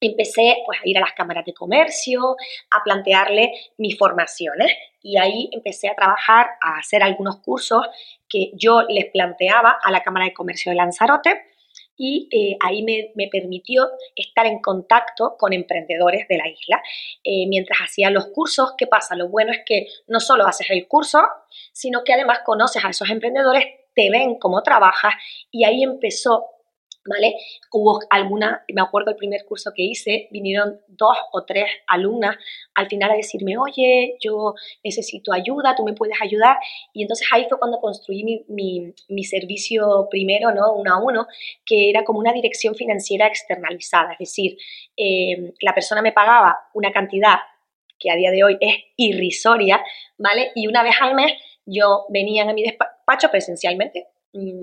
empecé 0.00 0.58
pues, 0.66 0.78
a 0.78 0.88
ir 0.88 0.98
a 0.98 1.00
las 1.00 1.12
cámaras 1.12 1.44
de 1.44 1.54
comercio, 1.54 2.36
a 2.70 2.84
plantearle 2.84 3.52
mis 3.78 3.98
formaciones 3.98 4.70
y 5.02 5.18
ahí 5.18 5.48
empecé 5.52 5.88
a 5.88 5.94
trabajar, 5.94 6.46
a 6.60 6.78
hacer 6.78 7.02
algunos 7.02 7.38
cursos 7.38 7.86
que 8.28 8.52
yo 8.54 8.82
les 8.82 9.06
planteaba 9.10 9.78
a 9.82 9.90
la 9.90 10.02
Cámara 10.02 10.26
de 10.26 10.34
Comercio 10.34 10.70
de 10.70 10.76
Lanzarote 10.76 11.46
y 12.02 12.28
eh, 12.32 12.56
ahí 12.60 12.82
me, 12.82 13.28
permitió 13.30 13.90
estar 14.16 14.46
en 14.46 14.62
contacto 14.62 15.36
con 15.38 15.52
emprendedores 15.52 16.26
de 16.28 16.38
la 16.38 16.48
isla. 16.48 16.82
Eh, 17.22 17.46
mientras 17.46 17.78
hacía 17.80 18.08
los 18.08 18.28
cursos, 18.28 18.72
¿qué 18.78 18.86
pasa? 18.86 19.14
Lo 19.14 19.28
bueno 19.28 19.52
es 19.52 19.60
que 19.66 19.86
no 20.08 20.18
solo 20.18 20.46
haces 20.46 20.70
el 20.70 20.88
curso, 20.88 21.20
sino 21.72 22.02
que 22.02 22.14
además 22.14 22.38
conoces 22.42 22.82
a 22.86 22.88
esos 22.88 23.10
emprendedores, 23.10 23.66
te 23.94 24.08
ven 24.08 24.38
cómo 24.38 24.62
trabajas 24.62 25.12
y 25.50 25.64
ahí 25.64 25.82
empezó 25.82 26.46
¿vale? 27.06 27.34
Hubo 27.72 28.00
alguna, 28.10 28.64
me 28.72 28.82
acuerdo 28.82 29.10
el 29.10 29.16
primer 29.16 29.44
curso 29.46 29.72
que 29.74 29.82
hice, 29.82 30.28
vinieron 30.30 30.80
dos 30.88 31.16
o 31.32 31.44
tres 31.44 31.66
alumnas 31.86 32.36
al 32.74 32.88
final 32.88 33.10
a 33.10 33.14
decirme, 33.14 33.56
oye, 33.58 34.16
yo 34.20 34.54
necesito 34.84 35.32
ayuda, 35.32 35.74
tú 35.76 35.84
me 35.84 35.94
puedes 35.94 36.20
ayudar. 36.20 36.56
Y 36.92 37.02
entonces 37.02 37.26
ahí 37.32 37.46
fue 37.48 37.58
cuando 37.58 37.80
construí 37.80 38.44
mi, 38.48 39.24
servicio 39.24 40.08
primero, 40.10 40.52
¿no? 40.52 40.72
Uno 40.72 40.94
a 40.94 41.02
uno, 41.02 41.26
que 41.64 41.90
era 41.90 42.04
como 42.04 42.18
una 42.18 42.32
dirección 42.32 42.74
financiera 42.74 43.26
externalizada, 43.26 44.12
es 44.12 44.18
decir, 44.18 44.56
eh, 44.96 45.52
la 45.60 45.74
persona 45.74 46.02
me 46.02 46.12
pagaba 46.12 46.58
una 46.74 46.90
cantidad 46.90 47.36
que 47.98 48.10
a 48.10 48.16
día 48.16 48.30
de 48.30 48.42
hoy 48.42 48.56
es 48.60 48.74
irrisoria, 48.96 49.84
¿vale? 50.18 50.50
Y 50.54 50.66
una 50.66 50.82
vez 50.82 50.94
al 51.00 51.14
mes 51.14 51.32
yo 51.66 52.06
venía 52.08 52.48
a 52.48 52.52
mi 52.52 52.62
despacho 52.62 53.30
presencialmente, 53.30 54.08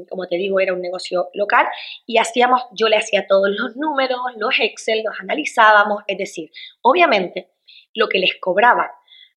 como 0.10 0.28
te 0.28 0.38
digo, 0.38 0.60
era 0.60 0.74
un 0.74 0.82
negocio 0.82 1.30
local 1.34 1.68
y 2.06 2.18
hacíamos, 2.18 2.64
yo 2.72 2.88
le 2.88 2.98
hacía 2.98 3.28
todos 3.28 3.50
los 3.50 3.76
números, 3.76 4.20
los 4.38 4.56
Excel, 4.60 5.04
los 5.04 5.20
analizábamos, 5.20 6.04
es 6.08 6.18
decir, 6.18 6.52
obviamente 6.82 7.50
lo 7.94 8.08
que 8.08 8.20
les 8.20 8.36
cobraba 8.40 8.92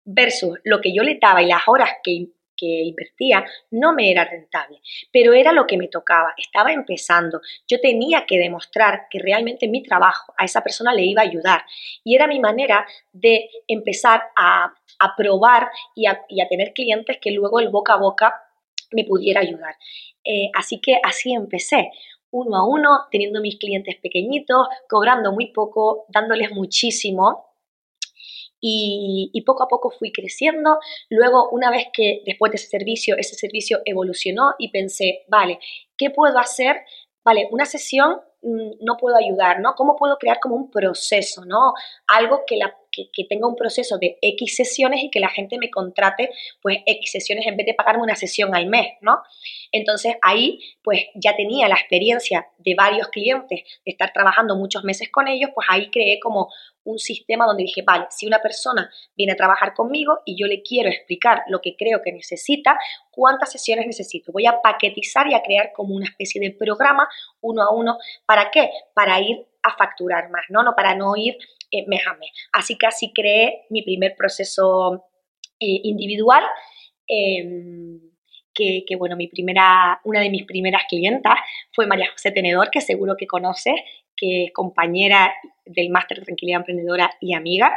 versus 0.05 0.59
lo 0.63 0.81
que 0.81 0.93
yo 0.93 1.03
le 1.03 1.17
daba 1.21 1.41
y 1.41 1.47
las 1.47 1.67
horas 1.67 1.89
que, 2.03 2.27
que 2.55 2.83
invertía 2.83 3.45
no 3.71 3.93
me 3.93 4.11
era 4.11 4.25
rentable, 4.25 4.81
pero 5.11 5.33
era 5.33 5.51
lo 5.51 5.65
que 5.65 5.77
me 5.77 5.87
tocaba, 5.87 6.33
estaba 6.37 6.73
empezando, 6.73 7.41
yo 7.67 7.79
tenía 7.79 8.25
que 8.25 8.37
demostrar 8.37 9.07
que 9.09 9.19
realmente 9.19 9.67
mi 9.67 9.81
trabajo 9.81 10.33
a 10.37 10.45
esa 10.45 10.61
persona 10.61 10.93
le 10.93 11.03
iba 11.03 11.21
a 11.21 11.25
ayudar 11.25 11.63
y 12.03 12.15
era 12.15 12.27
mi 12.27 12.39
manera 12.39 12.85
de 13.13 13.49
empezar 13.67 14.23
a, 14.35 14.73
a 14.99 15.15
probar 15.15 15.69
y 15.95 16.07
a, 16.07 16.21
y 16.27 16.41
a 16.41 16.47
tener 16.47 16.73
clientes 16.73 17.17
que 17.21 17.31
luego 17.31 17.59
el 17.59 17.69
boca 17.69 17.93
a 17.93 17.97
boca 17.97 18.48
me 18.91 19.05
pudiera 19.05 19.41
ayudar. 19.41 19.75
Eh, 20.23 20.49
así 20.55 20.79
que 20.79 20.99
así 21.03 21.33
empecé, 21.33 21.91
uno 22.31 22.57
a 22.57 22.67
uno, 22.67 22.89
teniendo 23.11 23.41
mis 23.41 23.57
clientes 23.57 23.95
pequeñitos, 24.01 24.67
cobrando 24.87 25.31
muy 25.31 25.51
poco, 25.51 26.05
dándoles 26.09 26.51
muchísimo. 26.51 27.45
Y, 28.61 29.31
y, 29.33 29.41
poco 29.43 29.63
a 29.63 29.67
poco 29.69 29.89
fui 29.89 30.11
creciendo. 30.11 30.79
Luego, 31.09 31.49
una 31.49 31.71
vez 31.71 31.87
que 31.93 32.21
después 32.25 32.51
de 32.51 32.57
ese 32.57 32.67
servicio, 32.67 33.15
ese 33.17 33.35
servicio 33.35 33.79
evolucionó 33.85 34.55
y 34.59 34.69
pensé, 34.69 35.23
vale, 35.29 35.59
¿qué 35.97 36.09
puedo 36.09 36.37
hacer? 36.37 36.81
Vale, 37.23 37.47
una 37.51 37.65
sesión 37.65 38.19
mm, 38.41 38.71
no 38.81 38.97
puedo 38.97 39.15
ayudar, 39.15 39.61
¿no? 39.61 39.75
¿Cómo 39.75 39.95
puedo 39.95 40.17
crear 40.17 40.41
como 40.41 40.55
un 40.55 40.69
proceso, 40.69 41.45
¿no? 41.45 41.73
Algo 42.07 42.43
que 42.45 42.57
la 42.57 42.75
que, 42.91 43.23
tenga 43.29 43.47
un 43.47 43.55
proceso 43.55 43.97
de 43.97 44.17
X 44.21 44.55
sesiones 44.55 45.03
y 45.03 45.09
que 45.09 45.19
la 45.19 45.29
gente 45.29 45.57
me 45.57 45.69
contrate 45.69 46.29
pues 46.61 46.79
X 46.85 47.11
sesiones 47.11 47.45
en 47.47 47.57
vez 47.57 47.65
de 47.65 47.73
pagarme 47.73 48.03
una 48.03 48.15
sesión 48.15 48.55
al 48.55 48.67
mes, 48.67 48.93
¿no? 49.01 49.19
Entonces 49.71 50.15
ahí 50.21 50.59
pues 50.83 51.05
ya 51.15 51.35
tenía 51.35 51.67
la 51.67 51.75
experiencia 51.75 52.47
de 52.57 52.75
varios 52.75 53.09
clientes, 53.09 53.61
de 53.85 53.91
estar 53.91 54.11
trabajando 54.13 54.55
muchos 54.55 54.83
meses 54.83 55.09
con 55.09 55.27
ellos, 55.27 55.51
pues 55.53 55.67
ahí 55.69 55.89
creé 55.89 56.19
como 56.19 56.49
un 56.83 56.99
sistema 56.99 57.45
donde 57.45 57.63
dije, 57.63 57.83
vale, 57.83 58.05
si 58.09 58.25
una 58.25 58.39
persona 58.39 58.89
viene 59.15 59.33
a 59.33 59.35
trabajar 59.35 59.73
conmigo 59.73 60.19
y 60.25 60.39
yo 60.39 60.47
le 60.47 60.61
quiero 60.61 60.89
explicar 60.89 61.43
lo 61.47 61.61
que 61.61 61.75
creo 61.77 62.01
que 62.01 62.11
necesita, 62.11 62.77
¿cuántas 63.11 63.51
sesiones 63.51 63.85
necesito? 63.85 64.31
Voy 64.31 64.45
a 64.47 64.61
paquetizar 64.61 65.27
y 65.27 65.35
a 65.35 65.41
crear 65.41 65.71
como 65.73 65.95
una 65.95 66.05
especie 66.05 66.41
de 66.41 66.51
programa 66.51 67.07
uno 67.41 67.61
a 67.61 67.73
uno. 67.73 67.97
¿Para 68.25 68.49
qué? 68.51 68.71
Para 68.93 69.19
ir 69.19 69.45
a 69.63 69.75
facturar 69.77 70.29
más, 70.29 70.45
¿no? 70.49 70.63
No 70.63 70.73
para 70.75 70.95
no 70.95 71.15
ir 71.15 71.37
eh, 71.71 71.85
mes. 71.87 72.01
Así 72.51 72.77
que 72.77 72.87
así 72.87 73.11
creé 73.13 73.65
mi 73.69 73.81
primer 73.83 74.15
proceso 74.15 75.05
eh, 75.59 75.81
individual. 75.83 76.43
Em, 77.07 77.99
que, 78.53 78.83
que, 78.85 78.95
bueno, 78.95 79.15
mi 79.15 79.27
primera, 79.27 80.01
una 80.03 80.19
de 80.19 80.29
mis 80.29 80.43
primeras 80.45 80.83
clientas 80.89 81.35
fue 81.71 81.87
María 81.87 82.11
José 82.11 82.31
Tenedor, 82.31 82.69
que 82.71 82.81
seguro 82.81 83.15
que 83.17 83.25
conoces, 83.25 83.75
que 84.15 84.45
es 84.45 84.51
compañera 84.51 85.33
del 85.65 85.89
Máster 85.89 86.19
de 86.19 86.25
Tranquilidad 86.25 86.59
Emprendedora 86.59 87.11
y 87.21 87.33
amiga. 87.33 87.71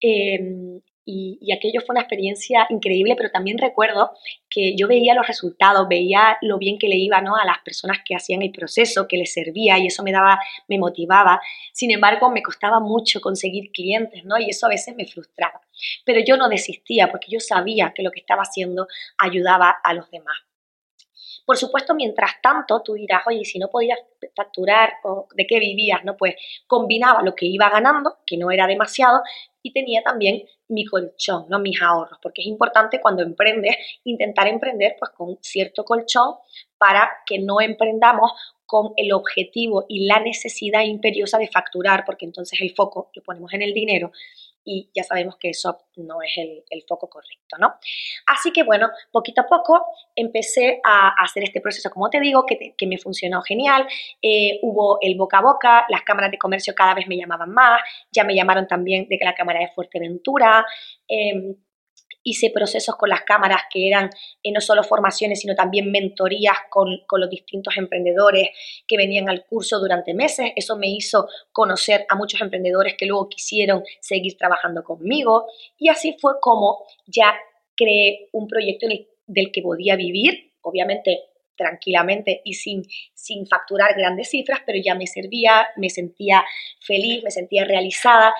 Em, 0.00 0.80
y, 1.08 1.52
aquello 1.52 1.80
fue 1.86 1.94
una 1.94 2.00
experiencia 2.00 2.66
increíble, 2.68 3.14
pero 3.16 3.30
también 3.30 3.58
recuerdo 3.58 4.10
que 4.50 4.74
yo 4.76 4.88
veía 4.88 5.14
los 5.14 5.26
resultados, 5.26 5.86
veía 5.88 6.36
lo 6.42 6.58
bien 6.58 6.78
que 6.78 6.88
le 6.88 6.96
iba 6.96 7.20
¿no? 7.20 7.36
a 7.36 7.44
las 7.44 7.58
personas 7.60 7.98
que 8.04 8.16
hacían 8.16 8.42
el 8.42 8.50
proceso, 8.50 9.06
que 9.06 9.16
les 9.16 9.32
servía 9.32 9.78
y 9.78 9.86
eso 9.86 10.02
me 10.02 10.10
daba, 10.10 10.40
me 10.66 10.78
motivaba. 10.78 11.40
Sin 11.72 11.92
embargo, 11.92 12.28
me 12.30 12.42
costaba 12.42 12.80
mucho 12.80 13.20
conseguir 13.20 13.70
clientes, 13.70 14.24
¿no? 14.24 14.36
Y 14.38 14.50
eso 14.50 14.66
a 14.66 14.70
veces 14.70 14.96
me 14.96 15.06
frustraba. 15.06 15.60
Pero 16.04 16.20
yo 16.26 16.36
no 16.36 16.48
desistía 16.48 17.08
porque 17.08 17.30
yo 17.30 17.38
sabía 17.38 17.92
que 17.94 18.02
lo 18.02 18.10
que 18.10 18.20
estaba 18.20 18.42
haciendo 18.42 18.88
ayudaba 19.18 19.76
a 19.84 19.94
los 19.94 20.10
demás. 20.10 20.36
Por 21.46 21.56
supuesto, 21.56 21.94
mientras 21.94 22.42
tanto, 22.42 22.82
tú 22.82 22.94
dirás, 22.94 23.22
oye, 23.26 23.44
si 23.44 23.60
no 23.60 23.68
podías 23.68 24.00
facturar 24.34 24.94
o 25.04 25.28
de 25.34 25.46
qué 25.46 25.60
vivías, 25.60 26.04
¿no? 26.04 26.16
Pues 26.16 26.34
combinaba 26.66 27.22
lo 27.22 27.34
que 27.36 27.46
iba 27.46 27.70
ganando, 27.70 28.16
que 28.26 28.36
no 28.36 28.50
era 28.50 28.66
demasiado, 28.66 29.22
y 29.62 29.72
tenía 29.72 30.02
también 30.02 30.42
mi 30.68 30.84
colchón, 30.84 31.46
¿no? 31.48 31.58
mis 31.58 31.80
ahorros, 31.80 32.18
porque 32.20 32.42
es 32.42 32.48
importante 32.48 33.00
cuando 33.00 33.22
emprendes 33.22 33.76
intentar 34.04 34.48
emprender 34.48 34.96
pues 34.98 35.10
con 35.12 35.38
cierto 35.40 35.84
colchón 35.84 36.34
para 36.78 37.10
que 37.24 37.38
no 37.38 37.60
emprendamos 37.60 38.32
con 38.64 38.92
el 38.96 39.12
objetivo 39.12 39.84
y 39.88 40.06
la 40.06 40.20
necesidad 40.20 40.82
imperiosa 40.82 41.38
de 41.38 41.48
facturar, 41.48 42.04
porque 42.04 42.24
entonces 42.24 42.60
el 42.60 42.74
foco 42.74 43.10
lo 43.14 43.22
ponemos 43.22 43.52
en 43.54 43.62
el 43.62 43.72
dinero 43.72 44.10
y 44.66 44.90
ya 44.92 45.04
sabemos 45.04 45.36
que 45.36 45.50
eso 45.50 45.78
no 45.96 46.20
es 46.20 46.32
el, 46.36 46.84
foco 46.86 47.08
correcto, 47.08 47.56
¿no? 47.58 47.74
Así 48.26 48.52
que 48.52 48.62
bueno, 48.62 48.88
poquito 49.10 49.40
a 49.40 49.46
poco 49.46 49.86
empecé 50.14 50.80
a, 50.84 51.14
hacer 51.22 51.44
este 51.44 51.60
proceso, 51.60 51.90
como 51.90 52.10
te 52.10 52.20
digo, 52.20 52.44
que, 52.44 52.74
me 52.86 52.98
funcionó 52.98 53.42
genial, 53.42 53.86
eh, 54.20 54.58
hubo 54.62 54.98
el 55.00 55.16
boca 55.16 55.38
a 55.38 55.42
boca, 55.42 55.86
las 55.88 56.02
cámaras 56.02 56.30
de 56.30 56.38
comercio 56.38 56.74
cada 56.74 56.94
vez 56.94 57.08
me 57.08 57.16
llamaban 57.16 57.50
más, 57.50 57.80
ya 58.12 58.24
me 58.24 58.34
llamaron 58.34 58.66
también 58.66 59.08
de 59.08 59.18
que 59.18 59.24
la 59.24 59.34
cámara 59.34 59.60
de 59.60 59.68
Fuerteventura, 59.68 60.66
eh, 61.08 61.56
hice 62.26 62.50
procesos 62.50 62.96
con 62.96 63.08
las 63.08 63.22
cámaras 63.22 63.62
que 63.72 63.86
eran 63.86 64.10
eh, 64.42 64.50
no 64.52 64.60
solo 64.60 64.82
formaciones, 64.82 65.40
sino 65.40 65.54
también 65.54 65.92
mentorías 65.92 66.56
con, 66.68 66.88
los 67.08 67.30
distintos 67.30 67.76
emprendedores 67.76 68.48
que 68.86 68.96
venían 68.96 69.30
al 69.30 69.46
curso 69.46 69.78
durante 69.78 70.12
meses. 70.12 70.50
Eso 70.56 70.76
me 70.76 70.88
hizo 70.88 71.28
conocer 71.52 72.04
a 72.08 72.16
muchos 72.16 72.40
emprendedores 72.40 72.96
que 72.98 73.06
luego 73.06 73.28
quisieron 73.28 73.84
seguir 74.00 74.36
trabajando 74.36 74.82
conmigo. 74.82 75.46
Y 75.78 75.88
así 75.88 76.16
fue 76.20 76.32
como 76.40 76.84
ya 77.06 77.32
creé 77.76 78.28
un 78.32 78.48
proyecto 78.48 78.88
del 79.26 79.52
que 79.52 79.62
podía 79.62 79.94
vivir, 79.94 80.52
obviamente 80.62 81.20
tranquilamente 81.56 82.42
y 82.44 82.54
sin, 82.54 82.82
sin 83.14 83.46
facturar 83.46 83.94
grandes 83.96 84.30
cifras, 84.30 84.60
pero 84.66 84.78
ya 84.84 84.94
me 84.94 85.06
servía, 85.06 85.68
me 85.76 85.88
sentía 85.88 86.44
feliz, 86.80 87.22
me 87.22 87.30
sentía 87.30 87.64
realizada 87.64 88.34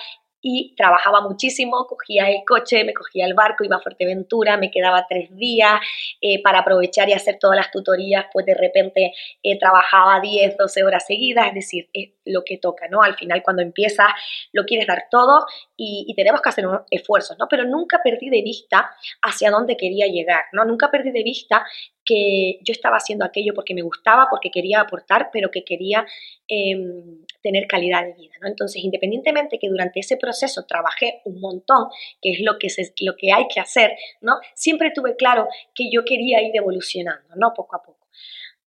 y 0.49 0.73
trabajaba 0.77 1.19
muchísimo, 1.19 1.85
cogía 1.87 2.29
el 2.29 2.45
coche, 2.45 2.85
me 2.85 2.93
cogía 2.93 3.25
el 3.25 3.33
barco, 3.33 3.65
iba 3.65 3.75
a 3.75 3.81
Fuerteventura, 3.81 4.55
me 4.55 4.71
quedaba 4.71 5.05
tres 5.05 5.35
días 5.35 5.81
eh, 6.21 6.41
para 6.41 6.59
aprovechar 6.59 7.09
y 7.09 7.13
hacer 7.13 7.37
todas 7.37 7.57
las 7.57 7.69
tutorías, 7.69 8.27
pues 8.31 8.45
de 8.45 8.53
repente 8.53 9.13
eh, 9.43 9.59
trabajaba 9.59 10.21
10, 10.21 10.55
12 10.55 10.83
horas 10.85 11.05
seguidas, 11.05 11.47
es 11.47 11.53
decir, 11.53 11.89
es 11.91 12.11
lo 12.23 12.45
que 12.45 12.57
toca, 12.57 12.87
¿no? 12.87 13.01
Al 13.01 13.15
final 13.15 13.43
cuando 13.43 13.61
empiezas 13.61 14.07
lo 14.53 14.63
quieres 14.63 14.87
dar 14.87 15.07
todo 15.11 15.45
y, 15.79 16.11
tenemos 16.15 16.41
que 16.41 16.49
hacer 16.49 16.65
esfuerzos, 16.89 17.37
¿no? 17.37 17.47
Pero 17.47 17.63
nunca 17.63 18.01
perdí 18.03 18.31
de 18.31 18.41
vista 18.41 18.89
hacia 19.21 19.51
dónde 19.51 19.77
quería 19.77 20.07
llegar, 20.07 20.45
¿no? 20.51 20.65
Nunca 20.65 20.89
perdí 20.89 21.11
de 21.11 21.21
vista 21.21 21.65
que 22.03 22.57
yo 22.63 22.71
estaba 22.71 22.97
haciendo 22.97 23.23
aquello 23.23 23.53
porque 23.53 23.75
me 23.75 23.83
gustaba, 23.83 24.27
porque 24.29 24.49
quería 24.49 24.81
aportar, 24.81 25.29
pero 25.31 25.51
que 25.51 25.63
quería 25.63 26.05
em, 26.47 27.23
tener 27.43 27.67
calidad 27.67 28.03
de 28.03 28.13
vida, 28.13 28.33
¿no? 28.41 28.47
Entonces, 28.47 28.83
independientemente 28.83 29.59
que 29.59 29.69
durante 29.69 29.99
ese 29.99 30.17
proceso 30.17 30.65
trabajé 30.65 31.21
un 31.25 31.39
montón, 31.39 31.89
que 32.21 32.31
es 32.31 32.39
lo 32.39 32.57
que, 32.57 32.69
lo 33.01 33.15
que 33.15 33.31
hay 33.31 33.47
que 33.47 33.59
hacer, 33.59 33.91
¿no? 34.21 34.39
Siempre 34.55 34.91
tuve 34.91 35.15
claro 35.15 35.47
que 35.75 35.91
yo 35.91 36.03
quería 36.03 36.41
ir 36.41 36.55
evolucionando, 36.55 37.35
¿no? 37.35 37.53
Poco 37.53 37.75
a 37.75 37.83
poco. 37.83 38.07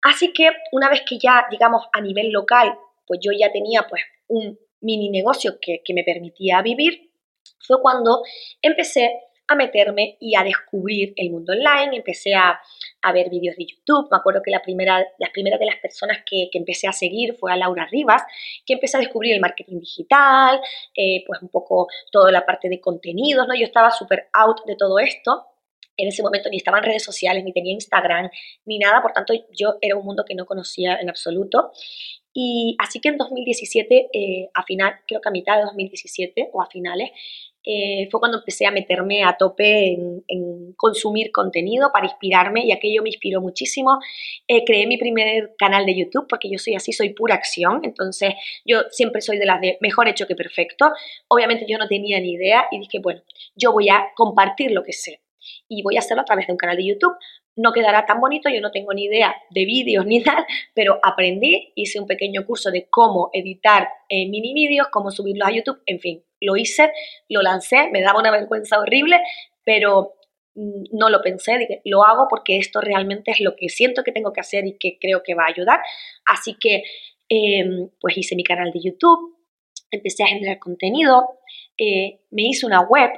Así 0.02 0.32
que 0.32 0.50
una 0.72 0.90
vez 0.90 1.02
que 1.08 1.18
ya, 1.18 1.46
digamos, 1.50 1.86
a 1.92 2.02
nivel 2.02 2.30
local, 2.30 2.78
pues 3.06 3.18
yo 3.22 3.32
ya 3.32 3.50
tenía 3.50 3.86
pues 3.88 4.02
un 4.28 4.58
mini 4.80 5.10
negocio 5.10 5.58
que, 5.60 5.82
me 5.94 6.04
permitía 6.04 6.62
vivir, 6.62 7.10
fue 7.60 7.80
cuando 7.80 8.22
empecé 8.62 9.20
a 9.50 9.54
meterme 9.54 10.18
y 10.20 10.36
a 10.36 10.44
descubrir 10.44 11.14
el 11.16 11.30
mundo 11.30 11.54
online, 11.54 11.96
empecé 11.96 12.34
a, 12.34 12.60
ver 13.12 13.30
vídeos 13.30 13.56
de 13.56 13.64
YouTube, 13.64 14.08
me 14.10 14.18
acuerdo 14.18 14.42
que 14.44 14.50
la 14.50 14.60
primera, 14.60 15.02
las 15.18 15.30
primeras 15.30 15.58
de 15.58 15.64
las 15.64 15.76
personas 15.76 16.18
que, 16.28 16.50
empecé 16.52 16.86
a 16.86 16.92
seguir 16.92 17.34
fue 17.36 17.50
a 17.50 17.56
Laura 17.56 17.86
Rivas, 17.90 18.22
que 18.66 18.74
empecé 18.74 18.98
a 18.98 19.00
descubrir 19.00 19.34
el 19.34 19.40
marketing 19.40 19.80
digital, 19.80 20.60
eh, 20.94 21.24
pues 21.26 21.40
un 21.40 21.48
poco 21.48 21.88
toda 22.12 22.30
la 22.30 22.44
parte 22.44 22.68
de 22.68 22.80
contenidos, 22.80 23.48
¿no? 23.48 23.54
Yo 23.54 23.64
estaba 23.64 23.90
súper 23.90 24.28
out 24.34 24.66
de 24.66 24.76
todo 24.76 24.98
esto, 24.98 25.46
en 25.98 26.08
ese 26.08 26.22
momento 26.22 26.48
ni 26.48 26.56
estaba 26.56 26.78
en 26.78 26.84
redes 26.84 27.02
sociales, 27.02 27.44
ni 27.44 27.52
tenía 27.52 27.72
Instagram, 27.72 28.30
ni 28.64 28.78
nada, 28.78 29.02
por 29.02 29.12
tanto 29.12 29.34
yo 29.52 29.74
era 29.82 29.96
un 29.96 30.04
mundo 30.04 30.24
que 30.26 30.34
no 30.34 30.46
conocía 30.46 30.96
en 31.00 31.10
absoluto 31.10 31.72
y 32.40 32.76
así 32.78 33.00
que 33.00 33.08
en 33.08 33.16
2017, 33.16 34.10
eh, 34.12 34.48
a 34.54 34.62
final, 34.62 34.94
creo 35.08 35.20
que 35.20 35.28
a 35.28 35.32
mitad 35.32 35.56
de 35.56 35.64
2017 35.64 36.50
o 36.52 36.62
a 36.62 36.66
finales, 36.66 37.10
eh, 37.64 38.08
fue 38.10 38.20
cuando 38.20 38.38
empecé 38.38 38.64
a 38.64 38.70
meterme 38.70 39.24
a 39.24 39.36
tope 39.36 39.92
en, 39.92 40.72
consumir 40.76 41.32
contenido 41.32 41.90
para 41.92 42.06
inspirarme 42.06 42.64
y 42.64 42.70
aquello 42.70 43.02
me 43.02 43.08
inspiró 43.08 43.40
muchísimo. 43.40 43.98
Eh, 44.46 44.64
creé 44.64 44.86
mi 44.86 44.96
primer 44.98 45.56
canal 45.58 45.84
de 45.84 45.96
YouTube 45.98 46.26
porque 46.28 46.48
yo 46.48 46.58
soy 46.58 46.76
así, 46.76 46.92
soy 46.92 47.12
pura 47.12 47.34
acción, 47.34 47.80
entonces 47.82 48.34
yo 48.64 48.82
siempre 48.90 49.20
soy 49.20 49.38
de 49.38 49.46
las 49.46 49.60
de 49.60 49.76
mejor 49.80 50.06
hecho 50.06 50.28
que 50.28 50.36
perfecto. 50.36 50.92
Obviamente 51.26 51.66
yo 51.68 51.76
no 51.76 51.88
tenía 51.88 52.20
ni 52.20 52.34
idea 52.34 52.68
y 52.70 52.78
dije, 52.78 53.00
bueno, 53.00 53.22
yo 53.56 53.72
voy 53.72 53.88
a 53.88 54.12
compartir 54.14 54.70
lo 54.70 54.84
que 54.84 54.92
sé 54.92 55.20
y 55.68 55.82
voy 55.82 55.96
a 55.96 56.00
hacerlo 56.00 56.22
a 56.22 56.24
través 56.24 56.46
de 56.46 56.52
un 56.52 56.58
canal 56.58 56.76
de 56.76 56.86
YouTube 56.86 57.16
no 57.58 57.72
quedará 57.72 58.06
tan 58.06 58.20
bonito, 58.20 58.48
yo 58.48 58.60
no 58.60 58.70
tengo 58.70 58.94
ni 58.94 59.04
idea 59.04 59.34
de 59.50 59.64
vídeos 59.64 60.06
ni 60.06 60.22
tal, 60.22 60.46
pero 60.74 60.98
aprendí, 61.02 61.72
hice 61.74 62.00
un 62.00 62.06
pequeño 62.06 62.46
curso 62.46 62.70
de 62.70 62.86
cómo 62.88 63.30
editar 63.32 63.88
eh, 64.08 64.28
mini 64.28 64.54
vídeos, 64.54 64.88
cómo 64.90 65.10
subirlos 65.10 65.48
a 65.48 65.52
YouTube, 65.52 65.82
en 65.84 65.98
fin, 65.98 66.24
lo 66.40 66.56
hice, 66.56 66.92
lo 67.28 67.42
lancé, 67.42 67.90
me 67.90 68.00
daba 68.00 68.20
una 68.20 68.30
vergüenza 68.30 68.78
horrible, 68.78 69.20
pero 69.64 70.14
mm, 70.54 70.84
no 70.92 71.10
lo 71.10 71.20
pensé, 71.20 71.82
lo 71.84 72.04
hago 72.04 72.26
porque 72.30 72.58
esto 72.58 72.80
realmente 72.80 73.32
es 73.32 73.40
lo 73.40 73.56
que 73.56 73.68
siento 73.68 74.04
que 74.04 74.12
tengo 74.12 74.32
que 74.32 74.40
hacer 74.40 74.64
y 74.64 74.78
que 74.78 74.98
creo 75.00 75.22
que 75.24 75.34
va 75.34 75.44
a 75.44 75.50
ayudar. 75.50 75.80
Así 76.24 76.54
que, 76.54 76.84
em, 77.28 77.90
pues 78.00 78.16
hice 78.16 78.36
mi 78.36 78.44
canal 78.44 78.70
de 78.70 78.80
YouTube, 78.80 79.36
empecé 79.90 80.22
a 80.22 80.28
generar 80.28 80.60
contenido, 80.60 81.40
eh, 81.76 82.20
me 82.30 82.42
hice 82.42 82.66
una 82.66 82.82
web, 82.82 83.10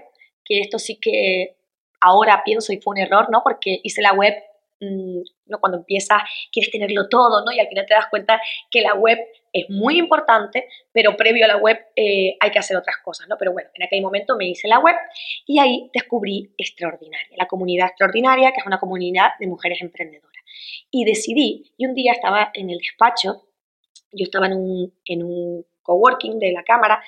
que 0.44 0.60
esto 0.60 0.78
sí 0.78 0.98
que 0.98 1.59
ahora 2.00 2.42
pienso 2.44 2.72
y 2.72 2.80
fue 2.80 2.92
un 2.92 2.98
error, 2.98 3.28
¿no? 3.30 3.42
Porque 3.42 3.80
hice 3.82 4.02
la 4.02 4.12
web, 4.12 4.34
mm, 4.80 5.20
¿no? 5.46 5.58
cuando 5.60 5.78
empiezas 5.78 6.22
quieres 6.52 6.70
tenerlo 6.70 7.08
todo, 7.08 7.44
¿no? 7.44 7.52
Y 7.52 7.60
al 7.60 7.68
final 7.68 7.86
te 7.86 7.94
das 7.94 8.06
cuenta 8.08 8.40
que 8.70 8.80
la 8.80 8.94
web 8.94 9.18
es 9.52 9.68
muy 9.68 9.98
importante, 9.98 10.68
pero 10.92 11.16
previo 11.16 11.44
a 11.44 11.48
la 11.48 11.56
web 11.56 11.78
eh, 11.96 12.36
hay 12.40 12.50
que 12.50 12.58
hacer 12.58 12.76
otras 12.76 12.96
cosas, 13.04 13.28
¿no? 13.28 13.36
Pero 13.38 13.52
bueno, 13.52 13.68
en 13.74 13.82
aquel 13.82 14.00
momento 14.00 14.36
me 14.36 14.46
hice 14.46 14.68
la 14.68 14.78
web 14.78 14.94
y 15.46 15.58
ahí 15.58 15.90
descubrí 15.92 16.52
Extraordinaria, 16.56 17.36
la 17.36 17.46
comunidad 17.46 17.88
extraordinaria, 17.88 18.52
que 18.52 18.60
es 18.60 18.66
una 18.66 18.78
comunidad 18.78 19.30
de 19.38 19.46
mujeres 19.46 19.80
emprendedoras. 19.80 20.30
Y 20.90 21.04
decidí, 21.04 21.72
y 21.76 21.86
un 21.86 21.94
día 21.94 22.12
estaba 22.12 22.50
en 22.54 22.70
el 22.70 22.78
despacho, 22.78 23.46
yo 24.12 24.24
estaba 24.24 24.46
en 24.46 24.54
un, 24.54 24.94
en 25.04 25.22
un 25.22 25.66
coworking 25.82 26.38
de 26.38 26.52
la 26.52 26.62
cámara, 26.62 27.02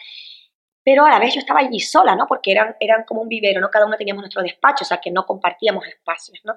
pero 0.85 1.05
a 1.05 1.11
la 1.11 1.19
vez 1.19 1.35
yo 1.35 1.41
estaba 1.41 1.61
allí 1.61 1.81
sola, 1.81 2.17
¿no? 2.17 2.27
Porque 2.27 2.53
eran, 2.53 2.77
eran 2.81 3.05
como 3.05 3.23
un 3.23 3.29
vivero, 3.29 3.61
¿no? 3.61 3.71
Cada 3.71 3.87
uno 3.87 3.97
teníamos 3.97 4.23
nuestro 4.23 4.43
despacho, 4.43 4.85
o 4.85 4.87
sea, 4.87 4.99
que 4.99 5.11
no 5.11 5.25
compartíamos 5.27 5.87
espacios, 5.87 6.41
¿no? 6.45 6.55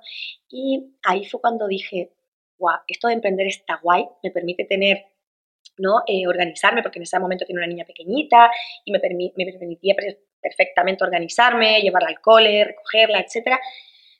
Y 0.50 0.96
ahí 1.04 1.26
fue 1.26 1.42
cuando 1.42 1.68
dije, 1.68 2.14
guau, 2.58 2.80
esto 2.88 3.08
de 3.08 3.14
emprender 3.16 3.48
está 3.48 3.80
guay, 3.82 4.06
me 4.24 4.32
permite 4.32 4.66
tener, 4.66 5.06
¿no? 5.78 6.04
Eh, 6.08 6.28
organizarme, 6.28 6.82
porque 6.82 7.00
en 7.00 7.04
ese 7.04 7.20
momento 7.20 7.46
tenía 7.46 7.60
una 7.60 7.68
niña 7.68 7.86
pequeñita 7.86 8.50
y 8.84 8.92
me, 8.92 9.00
me 9.00 9.54
permitía 9.54 9.96
perfectamente 10.42 11.04
organizarme, 11.04 11.82
llevarla 11.82 12.10
al 12.10 12.22
cole, 12.22 12.64
recogerla, 12.64 13.20
etcétera. 13.20 13.60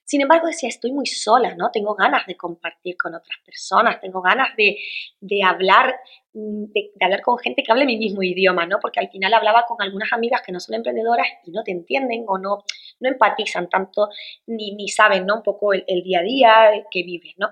Sin 0.06 0.22
embargo, 0.22 0.48
decía, 0.48 0.70
estoy 0.70 0.92
muy 0.92 1.08
sola, 1.08 1.56
¿no? 1.56 1.72
Tengo 1.72 1.96
ganas 1.96 2.26
de 2.28 2.38
compartir 2.38 2.96
con 2.96 3.16
otras 3.16 3.40
personas, 3.44 4.00
tengo 4.00 4.22
ganas 4.22 4.56
de, 4.56 4.78
de 5.20 5.44
hablar 5.44 5.96
Mm, 6.36 6.66
de, 6.74 6.92
hablar 7.00 7.22
con 7.22 7.38
gente 7.38 7.64
que 7.64 7.72
hable 7.72 7.86
mi 7.86 7.98
mismo 7.98 8.22
idioma, 8.22 8.66
¿no? 8.66 8.78
Porque 8.82 9.00
al 9.00 9.10
final 9.10 9.34
hablaba 9.34 9.64
con 9.66 9.82
algunas 9.82 10.12
amigas 10.12 10.42
que 10.46 10.52
no 10.52 10.60
son 10.60 10.76
emprendedoras 10.76 11.28
y 11.46 11.52
no 11.52 11.64
te 11.64 11.72
entienden 11.72 12.26
o 12.28 12.38
no, 12.38 12.66
no 13.00 13.10
empatizan 13.10 13.70
tanto 13.70 14.10
ni, 14.46 14.76
ni 14.76 14.90
saben, 14.90 15.26
¿no? 15.26 15.36
Un 15.38 15.44
poco 15.44 15.72
el, 15.74 16.04
día 16.04 16.20
a 16.20 16.24
día 16.24 16.86
que 16.92 17.04
vives, 17.04 17.36
¿no? 17.38 17.52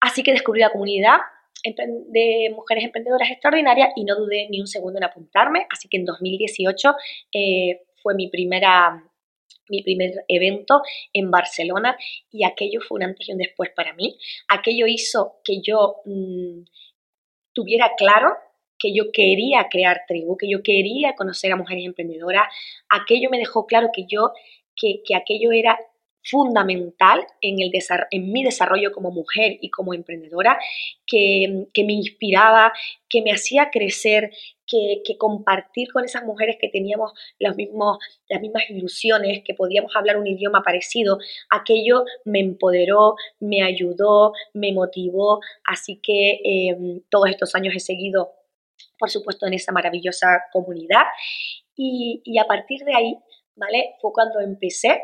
Así 0.00 0.24
que 0.24 0.32
descubrí 0.32 0.60
la 0.60 0.70
comunidad 0.70 1.18
de 1.64 2.52
mujeres 2.54 2.84
emprendedoras 2.84 3.30
extraordinarias 3.30 3.90
y 3.94 4.04
no 4.04 4.16
dudé 4.16 4.48
ni 4.50 4.60
un 4.60 4.66
segundo 4.66 4.98
en 4.98 5.04
apuntarme, 5.04 5.66
así 5.70 5.88
que 5.88 5.98
en 5.98 6.04
2018 6.04 6.94
eh, 7.32 7.82
fue 8.02 8.14
mi 8.14 8.28
primera 8.28 9.04
mi 9.68 9.82
primer 9.82 10.24
evento 10.28 10.82
en 11.12 11.30
Barcelona 11.30 11.96
y 12.30 12.44
aquello 12.44 12.80
fue 12.80 12.96
un 12.96 13.04
antes 13.04 13.28
y 13.28 13.32
un 13.32 13.38
después 13.38 13.70
para 13.74 13.92
mí. 13.94 14.18
Aquello 14.48 14.86
hizo 14.86 15.36
que 15.44 15.60
yo 15.60 15.96
mm, 16.04 16.62
tuviera 17.52 17.92
claro 17.96 18.36
que 18.78 18.94
yo 18.94 19.10
quería 19.12 19.66
crear 19.70 20.02
tribu, 20.06 20.36
que 20.36 20.48
yo 20.48 20.62
quería 20.62 21.14
conocer 21.14 21.52
a 21.52 21.56
mujeres 21.56 21.84
emprendedoras, 21.84 22.46
aquello 22.88 23.28
me 23.30 23.38
dejó 23.38 23.66
claro 23.66 23.88
que 23.92 24.04
yo, 24.08 24.32
que, 24.76 25.02
aquello 25.14 25.50
era 25.52 25.78
fundamental 26.22 27.26
en, 27.40 27.60
el 27.60 27.72
en 28.10 28.32
mi 28.32 28.44
desarrollo 28.44 28.92
como 28.92 29.10
mujer 29.10 29.58
y 29.60 29.70
como 29.70 29.94
emprendedora, 29.94 30.58
que, 31.06 31.66
que 31.74 31.84
me 31.84 31.94
inspiraba, 31.94 32.72
que 33.08 33.22
me 33.22 33.32
hacía 33.32 33.70
crecer, 33.70 34.30
que, 34.68 35.02
compartir 35.18 35.90
con 35.92 36.04
esas 36.04 36.24
mujeres 36.24 36.56
que 36.60 36.68
teníamos 36.68 37.12
mismos, 37.56 37.98
las 38.28 38.40
mismas 38.40 38.64
ilusiones, 38.68 39.42
que 39.44 39.54
podíamos 39.54 39.94
hablar 39.96 40.18
un 40.18 40.26
idioma 40.26 40.62
parecido, 40.62 41.18
aquello 41.50 42.04
me 42.24 42.40
empoderó, 42.40 43.16
me 43.40 43.62
ayudó, 43.62 44.32
me 44.52 44.72
motivó, 44.72 45.40
así 45.64 46.00
que 46.02 46.40
em, 46.44 47.00
todos 47.08 47.30
estos 47.30 47.54
años 47.54 47.74
he 47.74 47.80
seguido, 47.80 48.32
por 48.98 49.10
supuesto, 49.10 49.46
en 49.46 49.54
esa 49.54 49.72
maravillosa 49.72 50.26
comunidad 50.52 51.04
y, 51.74 52.20
y 52.24 52.38
a 52.38 52.44
partir 52.44 52.84
de 52.84 52.94
ahí, 52.94 53.18
¿vale? 53.56 53.94
Fue 54.00 54.12
cuando 54.12 54.40
empecé 54.40 55.00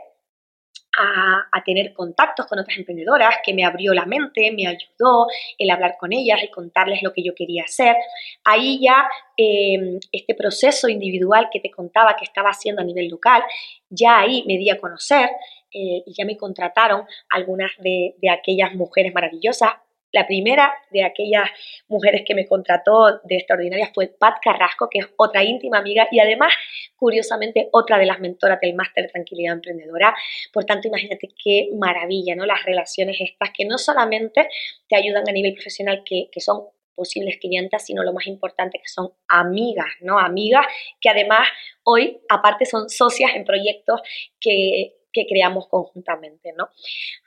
a, 0.98 1.62
tener 1.64 1.94
contactos 1.94 2.46
con 2.46 2.58
otras 2.58 2.76
emprendedoras, 2.76 3.36
que 3.42 3.54
me 3.54 3.64
abrió 3.64 3.94
la 3.94 4.04
mente, 4.04 4.52
me 4.52 4.66
ayudó 4.66 5.26
el 5.58 5.70
hablar 5.70 5.96
con 5.98 6.12
ellas 6.12 6.42
y 6.42 6.50
contarles 6.50 7.02
lo 7.02 7.12
que 7.12 7.22
yo 7.22 7.34
quería 7.34 7.64
hacer. 7.64 7.96
Ahí 8.44 8.80
ya 8.82 9.08
em, 9.36 9.98
este 10.12 10.34
proceso 10.34 10.88
individual 10.88 11.48
que 11.50 11.60
te 11.60 11.70
contaba 11.70 12.16
que 12.16 12.24
estaba 12.24 12.50
haciendo 12.50 12.82
a 12.82 12.84
nivel 12.84 13.08
local, 13.08 13.42
ya 13.88 14.18
ahí 14.18 14.44
me 14.46 14.58
di 14.58 14.68
a 14.68 14.78
conocer 14.78 15.30
eh, 15.72 16.02
y 16.06 16.12
ya 16.14 16.26
me 16.26 16.36
contrataron 16.36 17.06
algunas 17.30 17.70
de, 17.78 18.14
de 18.20 18.30
aquellas 18.30 18.74
mujeres 18.74 19.14
maravillosas 19.14 19.70
la 20.14 20.28
primera 20.28 20.72
de 20.90 21.02
aquellas 21.02 21.50
mujeres 21.88 22.22
que 22.24 22.36
me 22.36 22.46
contrató 22.46 23.20
de 23.24 23.34
extraordinaria 23.34 23.90
fue 23.92 24.06
Pat 24.06 24.36
Carrasco, 24.40 24.88
que 24.88 25.00
es 25.00 25.06
otra 25.16 25.42
íntima 25.42 25.78
amiga 25.78 26.06
y 26.08 26.20
además, 26.20 26.54
curiosamente, 26.94 27.68
otra 27.72 27.98
de 27.98 28.06
las 28.06 28.20
mentoras 28.20 28.60
del 28.60 28.74
Máster 28.74 29.10
Tranquilidad 29.10 29.54
Emprendedora. 29.54 30.14
Por 30.52 30.64
tanto, 30.66 30.86
imagínate 30.86 31.30
qué 31.42 31.70
maravilla, 31.76 32.36
¿no? 32.36 32.46
Las 32.46 32.64
relaciones 32.64 33.16
estas 33.20 33.50
que 33.50 33.64
no 33.64 33.76
solamente 33.76 34.48
te 34.88 34.94
ayudan 34.94 35.28
a 35.28 35.32
nivel 35.32 35.54
profesional, 35.54 36.04
que, 36.04 36.28
son 36.40 36.62
posibles 36.94 37.38
clientas, 37.40 37.84
sino 37.84 38.04
lo 38.04 38.12
más 38.12 38.28
importante 38.28 38.78
que 38.78 38.86
son 38.86 39.10
amigas, 39.26 39.88
¿no? 40.00 40.20
Amigas 40.20 40.64
que 41.00 41.08
además 41.08 41.48
hoy, 41.82 42.20
aparte, 42.28 42.66
son 42.66 42.88
socias 42.88 43.32
en 43.34 43.44
proyectos 43.44 44.00
que, 44.38 44.94
que 45.12 45.26
creamos 45.26 45.66
conjuntamente, 45.66 46.52
¿no? 46.56 46.68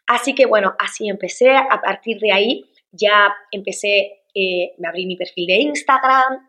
Así 0.05 0.33
que 0.33 0.45
bueno, 0.45 0.73
así 0.79 1.09
empecé. 1.09 1.51
A 1.51 1.81
partir 1.81 2.17
de 2.19 2.31
ahí 2.31 2.65
ya 2.97 3.33
empecé, 3.51 4.23
eh, 4.33 4.73
me 4.77 4.87
abrí 4.87 5.05
mi 5.05 5.15
perfil 5.15 5.47
de 5.47 5.55
Instagram, 5.55 6.47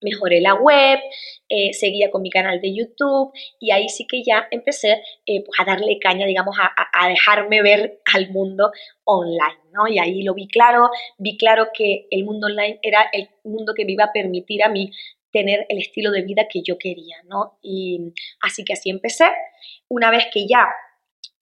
mejoré 0.00 0.40
la 0.40 0.54
web, 0.54 0.98
eh, 1.48 1.72
seguía 1.72 2.10
con 2.10 2.22
mi 2.22 2.30
canal 2.30 2.60
de 2.60 2.74
YouTube 2.74 3.32
y 3.58 3.70
ahí 3.70 3.88
sí 3.88 4.06
que 4.06 4.22
ya 4.22 4.46
empecé 4.50 5.02
eh, 5.26 5.42
pues 5.44 5.58
a 5.58 5.64
darle 5.64 5.98
caña, 5.98 6.26
digamos, 6.26 6.56
a, 6.58 6.70
a, 6.92 7.08
dejarme 7.08 7.62
ver 7.62 8.00
al 8.14 8.30
mundo 8.30 8.70
online, 9.04 9.58
¿no? 9.72 9.88
Y 9.88 9.98
ahí 9.98 10.22
lo 10.22 10.34
vi 10.34 10.48
claro, 10.48 10.90
vi 11.18 11.36
claro 11.36 11.68
que 11.72 12.06
el 12.10 12.24
mundo 12.24 12.46
online 12.46 12.78
era 12.82 13.08
el 13.12 13.28
mundo 13.44 13.74
que 13.74 13.84
me 13.84 13.92
iba 13.92 14.04
a 14.04 14.12
permitir 14.12 14.62
a 14.62 14.68
mí 14.68 14.90
tener 15.32 15.66
el 15.68 15.78
estilo 15.78 16.10
de 16.10 16.22
vida 16.22 16.46
que 16.50 16.62
yo 16.62 16.78
quería, 16.78 17.16
¿no? 17.24 17.58
Y 17.62 18.12
así 18.40 18.64
que 18.64 18.72
así 18.72 18.90
empecé. 18.90 19.26
Una 19.88 20.10
vez 20.10 20.26
que 20.32 20.46
ya 20.46 20.66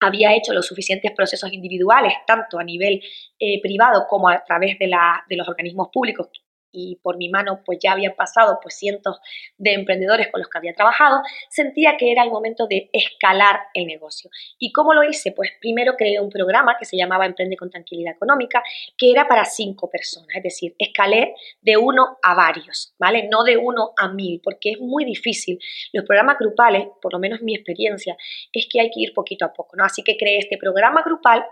había 0.06 0.34
hecho 0.34 0.52
los 0.52 0.66
suficientes 0.66 1.12
procesos 1.12 1.52
individuales, 1.52 2.12
tanto 2.26 2.58
a 2.58 2.64
nivel 2.64 3.00
eh, 3.38 3.60
privado 3.62 4.06
como 4.08 4.28
a 4.28 4.42
través 4.44 4.78
de, 4.78 4.88
la, 4.88 5.24
de 5.28 5.36
los 5.36 5.48
organismos 5.48 5.88
públicos 5.92 6.28
y 6.74 6.96
por 6.96 7.16
mi 7.16 7.28
mano 7.28 7.62
pues 7.64 7.78
ya 7.80 7.92
habían 7.92 8.14
pasado 8.14 8.58
pues 8.60 8.76
cientos 8.76 9.20
de 9.56 9.72
emprendedores 9.72 10.28
con 10.30 10.40
los 10.40 10.50
que 10.50 10.58
había 10.58 10.74
trabajado, 10.74 11.22
sentía 11.48 11.96
que 11.96 12.10
era 12.10 12.24
el 12.24 12.30
momento 12.30 12.66
de 12.66 12.90
escalar 12.92 13.60
el 13.72 13.86
negocio. 13.86 14.30
¿Y 14.58 14.72
cómo 14.72 14.92
lo 14.92 15.04
hice? 15.04 15.32
Pues 15.32 15.52
primero 15.60 15.94
creé 15.96 16.20
un 16.20 16.30
programa 16.30 16.76
que 16.78 16.84
se 16.84 16.96
llamaba 16.96 17.26
Emprende 17.26 17.56
con 17.56 17.70
Tranquilidad 17.70 18.14
Económica, 18.14 18.62
que 18.98 19.10
era 19.10 19.28
para 19.28 19.44
cinco 19.44 19.88
personas, 19.88 20.36
es 20.36 20.42
decir, 20.42 20.74
escalé 20.78 21.34
de 21.62 21.76
uno 21.76 22.18
a 22.22 22.34
varios, 22.34 22.94
¿vale? 22.98 23.28
No 23.30 23.44
de 23.44 23.56
uno 23.56 23.92
a 23.96 24.08
mil, 24.08 24.40
porque 24.42 24.72
es 24.72 24.80
muy 24.80 25.04
difícil. 25.04 25.58
Los 25.92 26.04
programas 26.04 26.38
grupales, 26.38 26.88
por 27.00 27.12
lo 27.12 27.18
menos 27.18 27.40
mi 27.42 27.54
experiencia, 27.54 28.16
es 28.52 28.66
que 28.68 28.80
hay 28.80 28.90
que 28.90 29.00
ir 29.00 29.14
poquito 29.14 29.44
a 29.44 29.52
poco, 29.52 29.76
¿no? 29.76 29.84
Así 29.84 30.02
que 30.02 30.16
creé 30.16 30.38
este 30.38 30.58
programa 30.58 31.02
grupal 31.02 31.44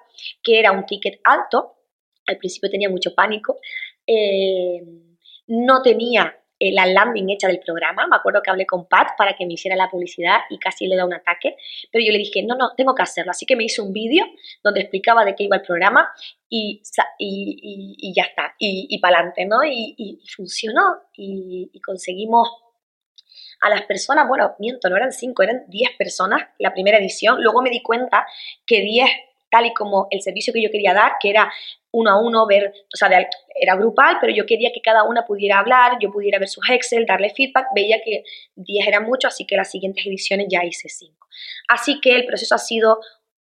que 0.42 0.58
era 0.58 0.72
un 0.72 0.85
ticket 0.85 1.20
alto, 1.24 1.76
al 2.26 2.38
principio 2.38 2.70
tenía 2.70 2.88
mucho 2.88 3.14
pánico, 3.14 3.58
eh, 4.06 4.80
no 5.52 5.82
tenía 5.82 6.34
eh, 6.58 6.72
la 6.72 6.86
landing 6.86 7.28
hecha 7.30 7.48
del 7.48 7.60
programa. 7.60 8.06
Me 8.06 8.16
acuerdo 8.16 8.40
que 8.42 8.50
hablé 8.50 8.64
con 8.64 8.88
Pat 8.88 9.08
para 9.18 9.34
que 9.34 9.44
me 9.46 9.54
hiciera 9.54 9.76
la 9.76 9.90
publicidad 9.90 10.38
y 10.48 10.58
casi 10.58 10.86
le 10.86 10.96
da 10.96 11.04
un 11.04 11.12
ataque, 11.12 11.56
pero 11.90 12.04
yo 12.04 12.10
le 12.10 12.18
dije, 12.18 12.42
no, 12.42 12.54
no, 12.54 12.72
tengo 12.74 12.94
que 12.94 13.02
hacerlo. 13.02 13.32
Así 13.32 13.44
que 13.44 13.56
me 13.56 13.64
hizo 13.64 13.84
un 13.84 13.92
vídeo 13.92 14.24
donde 14.62 14.80
explicaba 14.80 15.24
de 15.24 15.34
qué 15.34 15.44
iba 15.44 15.56
el 15.56 15.62
programa 15.62 16.08
y, 16.48 16.80
y, 17.18 18.12
ya 18.14 18.22
está, 18.22 18.54
y, 18.58 18.86
y 18.88 18.98
para 18.98 19.18
adelante, 19.18 19.44
¿no? 19.44 19.64
Y, 19.64 20.22
funcionó 20.34 21.00
y, 21.14 21.80
conseguimos 21.84 22.48
a 23.60 23.68
las 23.68 23.82
personas, 23.82 24.26
bueno, 24.26 24.54
miento, 24.58 24.88
no 24.88 24.96
eran 24.96 25.12
cinco, 25.12 25.42
eran 25.42 25.64
diez 25.68 25.90
personas 25.98 26.48
la 26.58 26.72
primera 26.72 26.98
edición. 26.98 27.42
Luego 27.42 27.60
me 27.60 27.70
di 27.70 27.82
cuenta 27.82 28.24
que 28.66 28.80
diez 28.80 29.10
tal 29.52 29.66
y 29.66 29.74
como 29.74 30.08
el 30.10 30.22
servicio 30.22 30.52
que 30.52 30.62
yo 30.62 30.70
quería 30.70 30.94
dar, 30.94 31.12
que 31.20 31.28
era 31.28 31.52
uno 31.92 32.10
a 32.10 32.20
uno, 32.20 32.46
ver, 32.46 32.72
o 32.92 32.96
sea, 32.96 33.08
era 33.54 33.76
grupal, 33.76 34.16
pero 34.18 34.32
yo 34.32 34.46
quería 34.46 34.70
que 34.72 34.80
cada 34.80 35.04
una 35.04 35.26
pudiera 35.26 35.58
hablar, 35.58 35.98
yo 36.00 36.10
pudiera 36.10 36.38
ver 36.38 36.48
sus 36.48 36.68
Excel, 36.70 37.04
darle 37.04 37.28
feedback, 37.28 37.66
veía 37.74 37.98
que 38.02 38.24
10 38.56 38.88
eran 38.88 39.04
mucho, 39.04 39.28
así 39.28 39.46
que 39.46 39.56
las 39.56 39.70
siguientes 39.70 40.06
ediciones 40.06 40.46
ya 40.50 40.64
hice 40.64 40.88
5. 40.88 41.28
Así 41.68 42.00
que 42.00 42.16
el 42.16 42.24
proceso 42.24 42.54
ha 42.54 42.58
sido 42.58 42.98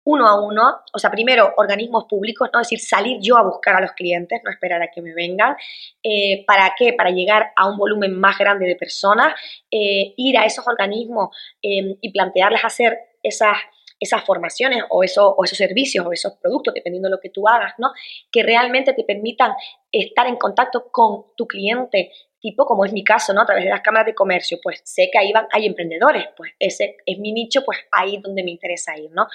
uno 0.05 0.27
a 0.27 0.41
uno, 0.41 0.81
o 0.95 0.99
sea, 0.99 1.11
primero 1.11 1.53
organismos 1.59 2.07
públicos, 2.09 2.49
¿no? 2.51 2.61
es 2.61 2.69
decir, 2.71 2.81
salir 2.81 3.19
yo 3.21 3.37
a 3.37 3.43
buscar 3.43 3.77
a 3.77 3.83
los 3.83 3.93
clientes, 3.93 4.41
no 4.43 4.51
esperar 4.51 4.81
a 4.81 4.91
que 4.91 5.03
me 5.03 5.13
vengan. 5.13 5.55
Eh, 6.03 6.45
¿Para 6.47 6.73
qué? 6.79 6.95
Para 6.95 7.11
llegar 7.11 7.53
a 7.55 7.69
un 7.69 7.77
volumen 7.77 8.19
más 8.19 8.39
grande 8.39 8.65
de 8.65 8.77
personas, 8.77 9.35
eh, 9.71 10.15
ir 10.17 10.39
a 10.39 10.47
esos 10.47 10.67
organismos 10.67 11.37
eh, 11.63 11.99
y 12.01 12.11
plantearles 12.11 12.65
hacer 12.65 12.99
esas 13.23 13.59
esas 14.01 14.25
formaciones 14.25 14.85
o, 14.91 15.03
eso, 15.03 15.35
o 15.37 15.45
esos 15.45 15.59
servicios 15.59 16.07
o 16.07 16.13
esos 16.13 16.35
productos, 16.35 16.75
dependiendo 16.75 17.09
de 17.09 17.13
lo 17.13 17.21
que 17.21 17.31
tú 17.31 17.49
hagas, 17.49 17.75
¿no? 17.79 17.93
Que 18.31 18.43
realmente 18.43 18.93
te 18.93 19.05
permitan 19.05 19.53
estar 19.91 20.27
en 20.27 20.37
contacto 20.37 20.89
con 20.91 21.27
tu 21.37 21.47
cliente, 21.47 22.13
tipo 22.41 22.65
como 22.65 22.85
es 22.85 22.93
mi 22.93 23.05
caso, 23.05 23.33
¿no? 23.33 23.43
A 23.43 23.47
través 23.47 23.65
de 23.65 23.71
las 23.71 23.81
cámaras 23.81 24.07
de 24.07 24.15
comercio, 24.15 24.59
pues 24.63 24.81
sé 24.85 25.09
que 25.13 25.19
ahí 25.19 25.33
van, 25.33 25.47
hay 25.51 25.67
emprendedores, 25.67 26.27
pues 26.37 26.53
ese 26.59 26.97
es 27.05 27.19
mi 27.19 27.33
nicho, 27.33 27.65
pues 27.65 27.79
ahí 27.93 28.17
es 28.17 28.23
donde 28.23 28.43
me 28.43 28.51
interesa 28.51 28.97
ir, 28.97 29.11
¿no? 29.11 29.27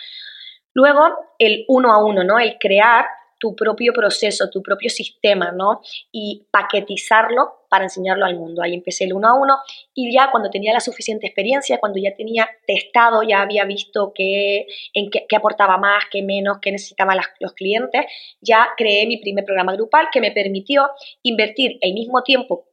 Luego, 0.74 1.02
el 1.38 1.66
uno 1.68 1.94
a 1.94 2.04
uno, 2.04 2.24
¿no? 2.24 2.40
El 2.40 2.58
crear 2.58 3.06
tu 3.44 3.58
propio 3.58 3.92
proceso, 3.92 4.50
tu 4.50 4.64
propio 4.64 4.90
sistema, 4.90 5.52
¿no? 5.52 5.82
Y 6.14 6.46
paquetizarlo 6.50 7.66
para 7.68 7.84
enseñarlo 7.84 8.24
al 8.24 8.38
mundo. 8.38 8.62
Ahí 8.62 8.74
empecé 8.74 9.04
el 9.04 9.12
uno 9.12 9.28
a 9.28 9.34
uno 9.34 9.58
y 9.94 10.14
ya 10.14 10.32
cuando 10.32 10.50
tenía 10.50 10.72
la 10.72 10.80
suficiente 10.80 11.28
experiencia, 11.28 11.78
cuando 11.78 12.00
ya 12.00 12.16
tenía 12.16 12.48
testado, 12.66 13.22
ya 13.22 13.42
había 13.42 13.66
visto 13.66 14.14
qué, 14.16 14.66
en 14.94 15.10
qué, 15.10 15.36
aportaba 15.36 15.78
más, 15.78 16.06
qué 16.10 16.22
menos, 16.22 16.60
qué 16.62 16.72
necesitaban 16.72 17.18
los 17.42 17.52
clientes, 17.52 18.06
ya 18.40 18.70
creé 18.78 19.06
mi 19.08 19.18
primer 19.18 19.44
programa 19.44 19.74
grupal 19.74 20.08
que 20.10 20.22
me 20.22 20.32
permitió 20.32 20.90
invertir 21.22 21.80
el 21.82 21.94
mismo 21.94 22.24
tiempo 22.24 22.64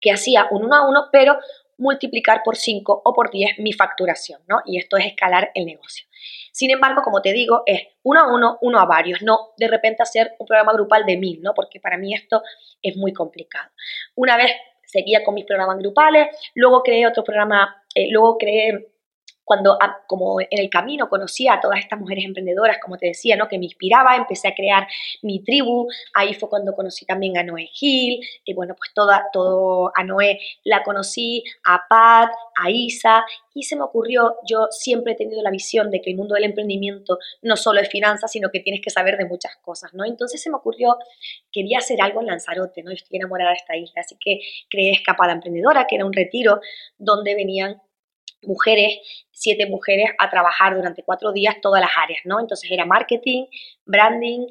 que 0.00 0.10
hacía 0.10 0.48
un 0.50 0.64
uno 0.64 0.74
a 0.74 0.88
uno, 0.88 1.04
pero 1.12 1.38
multiplicar 1.78 2.42
por 2.44 2.56
5 2.56 3.02
o 3.04 3.12
por 3.12 3.30
10 3.30 3.58
mi 3.58 3.72
facturación, 3.72 4.40
¿no? 4.48 4.58
Y 4.64 4.78
esto 4.78 4.96
es 4.96 5.06
escalar 5.06 5.50
el 5.54 5.66
negocio. 5.66 6.06
Sin 6.52 6.70
embargo, 6.70 7.02
como 7.02 7.20
te 7.20 7.32
digo, 7.32 7.62
es 7.66 7.82
uno 8.02 8.20
a 8.20 8.34
uno, 8.34 8.58
uno 8.60 8.78
a 8.78 8.86
varios, 8.86 9.22
no 9.22 9.50
de 9.56 9.68
repente 9.68 10.02
hacer 10.02 10.34
un 10.38 10.46
programa 10.46 10.72
grupal 10.72 11.04
de 11.04 11.16
mil, 11.16 11.42
¿no? 11.42 11.52
Porque 11.54 11.80
para 11.80 11.98
mí 11.98 12.14
esto 12.14 12.42
es 12.82 12.96
muy 12.96 13.12
complicado. 13.12 13.70
Una 14.14 14.36
vez 14.36 14.52
seguía 14.84 15.24
con 15.24 15.34
mis 15.34 15.44
programas 15.44 15.78
grupales, 15.78 16.28
luego 16.54 16.82
creé 16.82 17.06
otro 17.06 17.24
programa, 17.24 17.82
eh, 17.94 18.08
luego 18.10 18.38
creé 18.38 18.93
cuando 19.44 19.76
ah, 19.80 19.98
como 20.06 20.40
en 20.40 20.46
el 20.50 20.70
camino 20.70 21.08
conocía 21.08 21.54
a 21.54 21.60
todas 21.60 21.78
estas 21.80 21.98
mujeres 21.98 22.24
emprendedoras, 22.24 22.78
como 22.82 22.96
te 22.96 23.06
decía, 23.06 23.36
¿no? 23.36 23.48
que 23.48 23.58
me 23.58 23.66
inspiraba, 23.66 24.16
empecé 24.16 24.48
a 24.48 24.54
crear 24.54 24.86
mi 25.22 25.42
tribu, 25.42 25.88
ahí 26.14 26.34
fue 26.34 26.48
cuando 26.48 26.74
conocí 26.74 27.04
también 27.04 27.36
a 27.38 27.42
Noé 27.42 27.66
Gil, 27.72 28.20
y 28.44 28.54
bueno, 28.54 28.74
pues 28.76 28.92
toda, 28.94 29.26
todo 29.32 29.92
a 29.94 30.04
Noé 30.04 30.40
la 30.64 30.82
conocí, 30.82 31.44
a 31.64 31.82
Pat, 31.88 32.30
a 32.56 32.70
Isa, 32.70 33.24
y 33.52 33.62
se 33.62 33.76
me 33.76 33.82
ocurrió, 33.82 34.36
yo 34.48 34.66
siempre 34.70 35.12
he 35.12 35.16
tenido 35.16 35.42
la 35.42 35.50
visión 35.50 35.90
de 35.90 36.00
que 36.00 36.10
el 36.10 36.16
mundo 36.16 36.34
del 36.34 36.44
emprendimiento 36.44 37.18
no 37.42 37.56
solo 37.56 37.80
es 37.80 37.88
finanzas, 37.88 38.32
sino 38.32 38.50
que 38.50 38.60
tienes 38.60 38.80
que 38.82 38.90
saber 38.90 39.16
de 39.16 39.26
muchas 39.26 39.56
cosas, 39.62 39.94
¿no? 39.94 40.04
Entonces 40.04 40.42
se 40.42 40.50
me 40.50 40.56
ocurrió, 40.56 40.96
quería 41.52 41.78
hacer 41.78 42.00
algo 42.00 42.20
en 42.20 42.26
Lanzarote, 42.26 42.82
¿no? 42.82 42.90
estoy 42.90 43.16
enamorada 43.18 43.50
de 43.50 43.56
esta 43.56 43.76
isla, 43.76 44.00
así 44.00 44.16
que 44.18 44.40
creé 44.68 44.92
Escapada 44.92 45.32
Emprendedora, 45.32 45.86
que 45.86 45.96
era 45.96 46.04
un 46.04 46.12
retiro 46.12 46.60
donde 46.98 47.34
venían 47.34 47.80
mujeres, 48.46 48.98
siete 49.30 49.66
mujeres 49.66 50.10
a 50.18 50.30
trabajar 50.30 50.74
durante 50.74 51.02
cuatro 51.02 51.32
días 51.32 51.56
todas 51.60 51.80
las 51.80 51.90
áreas, 51.96 52.20
¿no? 52.24 52.40
Entonces 52.40 52.70
era 52.70 52.84
marketing, 52.84 53.46
branding, 53.84 54.46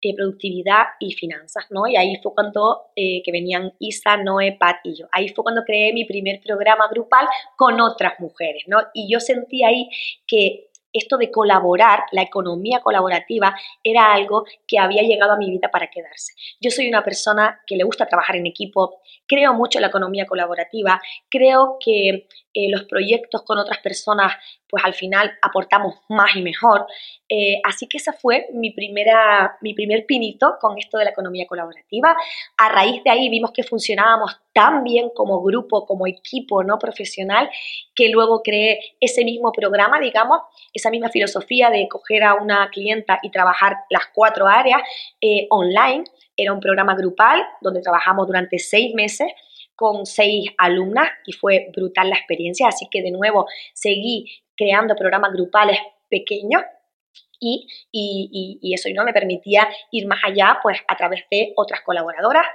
eh, 0.00 0.14
productividad 0.14 0.84
y 1.00 1.14
finanzas, 1.14 1.64
¿no? 1.70 1.86
Y 1.86 1.96
ahí 1.96 2.16
fue 2.22 2.34
cuando 2.34 2.90
eh, 2.94 3.22
que 3.24 3.32
venían 3.32 3.72
Isa, 3.78 4.18
Noé, 4.18 4.56
Pat 4.58 4.76
y 4.84 4.94
yo. 4.98 5.06
Ahí 5.12 5.28
fue 5.30 5.44
cuando 5.44 5.62
creé 5.64 5.94
mi 5.94 6.04
primer 6.04 6.42
programa 6.42 6.88
grupal 6.90 7.26
con 7.56 7.80
otras 7.80 8.20
mujeres, 8.20 8.64
¿no? 8.66 8.78
Y 8.92 9.10
yo 9.10 9.18
sentí 9.18 9.64
ahí 9.64 9.88
que 10.26 10.68
esto 10.92 11.16
de 11.16 11.30
colaborar, 11.30 12.00
la 12.12 12.22
economía 12.22 12.80
colaborativa, 12.80 13.54
era 13.82 14.12
algo 14.12 14.44
que 14.66 14.78
había 14.78 15.02
llegado 15.02 15.32
a 15.32 15.36
mi 15.36 15.50
vida 15.50 15.70
para 15.70 15.88
quedarse. 15.88 16.34
Yo 16.60 16.70
soy 16.70 16.88
una 16.88 17.02
persona 17.02 17.60
que 17.66 17.76
le 17.76 17.84
gusta 17.84 18.06
trabajar 18.06 18.36
en 18.36 18.46
equipo, 18.46 19.00
creo 19.26 19.54
mucho 19.54 19.78
en 19.78 19.82
la 19.82 19.88
economía 19.88 20.26
colaborativa, 20.26 21.00
creo 21.28 21.78
que 21.84 22.28
eh, 22.54 22.70
los 22.70 22.84
proyectos 22.84 23.42
con 23.42 23.58
otras 23.58 23.78
personas, 23.78 24.32
pues 24.68 24.84
al 24.84 24.94
final 24.94 25.32
aportamos 25.42 25.96
más 26.08 26.36
y 26.36 26.42
mejor. 26.42 26.86
Eh, 27.28 27.60
así 27.64 27.88
que 27.88 27.96
esa 27.96 28.12
fue 28.12 28.46
mi, 28.52 28.70
primera, 28.70 29.58
mi 29.60 29.74
primer 29.74 30.06
pinito 30.06 30.54
con 30.60 30.78
esto 30.78 30.96
de 30.98 31.04
la 31.04 31.10
economía 31.10 31.46
colaborativa. 31.48 32.16
A 32.56 32.68
raíz 32.68 33.02
de 33.02 33.10
ahí 33.10 33.28
vimos 33.28 33.50
que 33.50 33.64
funcionábamos 33.64 34.38
tan 34.52 34.84
bien 34.84 35.10
como 35.12 35.42
grupo, 35.42 35.84
como 35.84 36.06
equipo 36.06 36.62
no 36.62 36.78
profesional, 36.78 37.50
que 37.92 38.08
luego 38.08 38.40
creé 38.42 38.78
ese 39.00 39.24
mismo 39.24 39.50
programa, 39.50 39.98
digamos, 39.98 40.38
esa 40.72 40.90
misma 40.90 41.08
filosofía 41.08 41.70
de 41.70 41.88
coger 41.88 42.22
a 42.22 42.34
una 42.34 42.70
clienta 42.70 43.18
y 43.22 43.30
trabajar 43.30 43.78
las 43.90 44.06
cuatro 44.14 44.46
áreas 44.46 44.80
eh, 45.20 45.48
online. 45.50 46.04
Era 46.36 46.52
un 46.52 46.60
programa 46.60 46.94
grupal 46.94 47.44
donde 47.60 47.82
trabajamos 47.82 48.28
durante 48.28 48.60
seis 48.60 48.94
meses 48.94 49.28
con 49.76 50.06
seis 50.06 50.50
alumnas 50.58 51.08
y 51.26 51.32
fue 51.32 51.70
brutal 51.74 52.10
la 52.10 52.16
experiencia, 52.16 52.68
así 52.68 52.86
que 52.90 53.02
de 53.02 53.10
nuevo 53.10 53.46
seguí 53.72 54.30
creando 54.56 54.94
programas 54.96 55.32
grupales 55.32 55.78
pequeños 56.08 56.62
y, 57.40 57.66
y, 57.92 58.74
eso 58.74 58.88
no 58.94 59.04
me 59.04 59.12
permitía 59.12 59.68
ir 59.90 60.06
más 60.06 60.20
allá 60.24 60.58
pues 60.62 60.78
a 60.88 60.96
través 60.96 61.24
de 61.30 61.52
otras 61.56 61.82
colaboradoras 61.82 62.46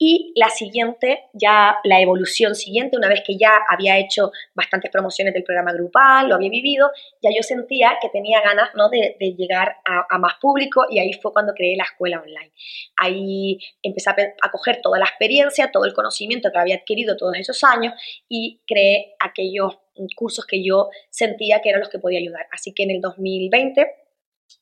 y 0.00 0.32
la 0.36 0.48
siguiente, 0.48 1.24
ya 1.32 1.78
la 1.82 2.00
evolución 2.00 2.54
siguiente, 2.54 2.96
una 2.96 3.08
vez 3.08 3.22
que 3.26 3.36
ya 3.36 3.50
había 3.68 3.98
hecho 3.98 4.30
bastantes 4.54 4.92
promociones 4.92 5.34
del 5.34 5.42
programa 5.42 5.72
grupal, 5.72 6.28
lo 6.28 6.36
había 6.36 6.50
vivido, 6.50 6.88
ya 7.20 7.30
yo 7.34 7.42
sentía 7.42 7.98
que 8.00 8.08
tenía 8.08 8.40
ganas 8.40 8.70
¿no? 8.76 8.88
de, 8.90 9.16
llegar 9.36 9.78
a, 9.84 10.18
más 10.18 10.34
público 10.40 10.84
y 10.88 11.00
ahí 11.00 11.12
fue 11.14 11.32
cuando 11.32 11.52
creé 11.52 11.76
la 11.76 11.82
escuela 11.82 12.20
online. 12.20 12.52
Ahí 12.96 13.58
empecé 13.82 14.10
a, 14.10 14.50
coger 14.52 14.80
toda 14.82 15.00
la 15.00 15.06
experiencia, 15.06 15.72
todo 15.72 15.84
el 15.84 15.94
conocimiento 15.94 16.52
que 16.52 16.58
había 16.58 16.76
adquirido 16.76 17.16
todos 17.16 17.36
esos 17.36 17.64
años 17.64 17.92
y 18.28 18.60
creé 18.68 19.16
aquellos 19.18 19.78
cursos 20.14 20.46
que 20.46 20.64
yo 20.64 20.90
sentía 21.10 21.60
que 21.60 21.70
eran 21.70 21.80
los 21.80 21.88
que 21.88 21.98
podía 21.98 22.20
ayudar. 22.20 22.46
Así 22.52 22.72
que 22.72 22.84
en 22.84 22.92
el 22.92 23.00
2020 23.00 23.84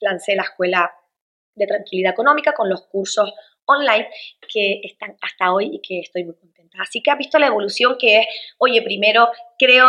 lancé 0.00 0.34
la 0.34 0.44
escuela 0.44 0.92
de 1.54 1.66
tranquilidad 1.66 2.12
económica 2.12 2.52
con 2.52 2.70
los 2.70 2.86
cursos 2.86 3.34
online 3.66 4.08
que 4.52 4.80
están 4.82 5.16
hasta 5.20 5.52
hoy 5.52 5.70
y 5.72 5.80
que 5.80 6.00
estoy 6.00 6.24
muy 6.24 6.34
contenta. 6.34 6.78
Así 6.80 7.02
que 7.02 7.10
has 7.10 7.18
visto 7.18 7.38
la 7.38 7.46
evolución 7.46 7.96
que 7.98 8.20
es, 8.20 8.26
oye, 8.58 8.82
primero 8.82 9.28
creo 9.58 9.86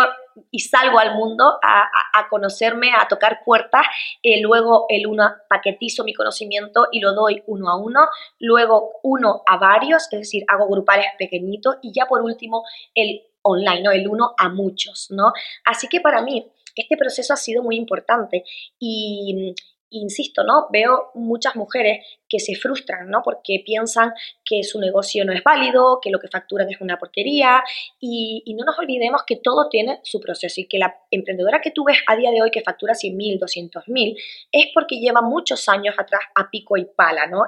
y 0.51 0.59
salgo 0.59 0.99
al 0.99 1.15
mundo 1.15 1.59
a, 1.61 2.27
conocerme, 2.29 2.91
a 2.91 3.07
tocar 3.07 3.39
puertas, 3.43 3.85
eh, 4.21 4.41
luego 4.41 4.85
el 4.89 5.07
uno 5.07 5.29
paquetizo 5.49 6.03
mi 6.03 6.13
conocimiento 6.13 6.87
y 6.91 6.99
lo 6.99 7.13
doy 7.13 7.41
uno 7.47 7.69
a 7.69 7.77
uno, 7.77 8.01
luego 8.39 8.99
uno 9.03 9.41
a 9.45 9.57
varios, 9.57 10.03
es 10.11 10.19
decir, 10.19 10.43
hago 10.47 10.67
grupales 10.67 11.07
pequeñitos 11.17 11.77
y 11.81 11.91
ya 11.93 12.05
por 12.05 12.21
último 12.21 12.63
el 12.93 13.23
online, 13.41 13.81
¿no? 13.81 13.91
el 13.91 14.07
uno 14.07 14.33
a 14.37 14.49
muchos, 14.49 15.07
¿no? 15.09 15.31
Así 15.63 15.87
que 15.87 16.01
para 16.01 16.21
mí 16.21 16.51
este 16.75 16.97
proceso 16.97 17.33
ha 17.33 17.37
sido 17.37 17.63
muy 17.63 17.75
importante 17.75 18.43
y, 18.79 19.55
insisto, 19.89 20.43
¿no? 20.43 20.67
Veo 20.71 21.11
muchas 21.15 21.55
mujeres 21.55 22.05
que 22.29 22.39
se 22.39 22.55
frustran, 22.55 23.09
¿no? 23.09 23.21
Porque 23.23 23.61
piensan 23.65 24.13
que 24.43 24.63
su 24.63 24.79
negocio 24.79 25.25
no 25.25 25.33
es 25.33 25.43
válido, 25.43 25.99
que 26.01 26.09
lo 26.09 26.19
que 26.19 26.27
facturan 26.27 26.69
es 26.69 26.81
una 26.81 26.97
porquería 26.97 27.63
y, 27.99 28.43
no 28.57 28.65
nos 28.65 28.79
olvidemos 28.79 29.21
que 29.27 29.35
todo 29.35 29.69
tiene 29.69 29.99
su 30.01 30.19
proceso 30.19 30.59
y 30.59 30.67
que 30.67 30.79
la 30.79 30.95
emprendedora 31.11 31.61
que 31.61 31.69
tú 31.69 31.83
ves 31.83 31.99
a 32.07 32.15
día 32.15 32.31
de 32.31 32.41
hoy 32.41 32.49
que 32.49 32.61
factura 32.61 32.93
100.000, 32.93 33.39
200.000 33.39 34.17
es 34.51 34.67
porque 34.73 34.99
lleva 34.99 35.21
muchos 35.21 35.69
años 35.69 35.93
atrás 35.95 36.21
a 36.33 36.49
pico 36.49 36.75
y 36.75 36.85
pala, 36.85 37.27
¿no? 37.27 37.43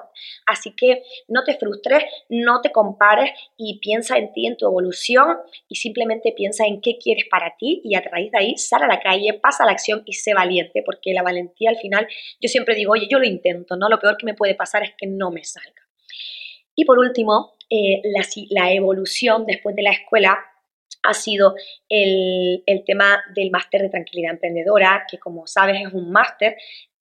Así 0.45 0.75
que 0.75 1.01
no 1.27 1.43
te 1.43 1.57
frustres, 1.57 2.03
no 2.29 2.61
te 2.61 2.71
compares 2.71 3.31
y 3.57 3.79
piensa 3.79 4.19
en 4.19 4.31
ti, 4.33 4.45
en 4.45 4.55
tu 4.55 4.67
evolución 4.67 5.39
y 5.67 5.77
simplemente 5.77 6.31
piensa 6.31 6.67
en 6.67 6.79
qué 6.79 6.99
quieres 6.99 7.25
para 7.31 7.55
ti 7.57 7.81
y 7.83 7.95
a 7.95 8.01
raíz 8.01 8.31
de 8.31 8.37
ahí 8.37 8.57
sal 8.57 8.83
a 8.83 8.87
la 8.87 8.99
calle, 8.99 9.33
pasa 9.33 9.65
la 9.65 9.71
acción 9.71 10.03
y 10.05 10.13
sé 10.13 10.35
valiente 10.35 10.83
porque 10.85 11.11
la 11.13 11.23
valentía 11.23 11.71
al 11.71 11.77
final, 11.77 12.07
yo 12.39 12.49
siempre 12.49 12.75
digo, 12.75 12.93
oye, 12.93 13.07
yo 13.09 13.17
lo 13.17 13.25
intento, 13.25 13.75
¿no? 13.75 13.89
Lo 13.89 13.99
peor 13.99 14.15
que 14.15 14.27
me 14.27 14.35
puede 14.35 14.53
pasar 14.53 14.68
es 14.77 14.93
que 14.97 15.07
no 15.07 15.31
me 15.31 15.43
salga. 15.43 15.87
Y 16.75 16.85
por 16.85 16.99
último, 16.99 17.53
eh, 17.69 18.01
la, 18.49 18.71
evolución 18.71 19.45
después 19.45 19.75
de 19.75 19.83
la 19.83 19.91
escuela 19.91 20.39
ha 21.03 21.13
sido 21.13 21.55
el, 21.87 22.63
el 22.65 22.83
tema 22.85 23.21
del 23.35 23.51
máster 23.51 23.81
de 23.81 23.89
tranquilidad 23.89 24.33
emprendedora, 24.33 25.05
que 25.09 25.17
como 25.17 25.47
sabes 25.47 25.81
es 25.85 25.93
un 25.93 26.11
máster 26.11 26.55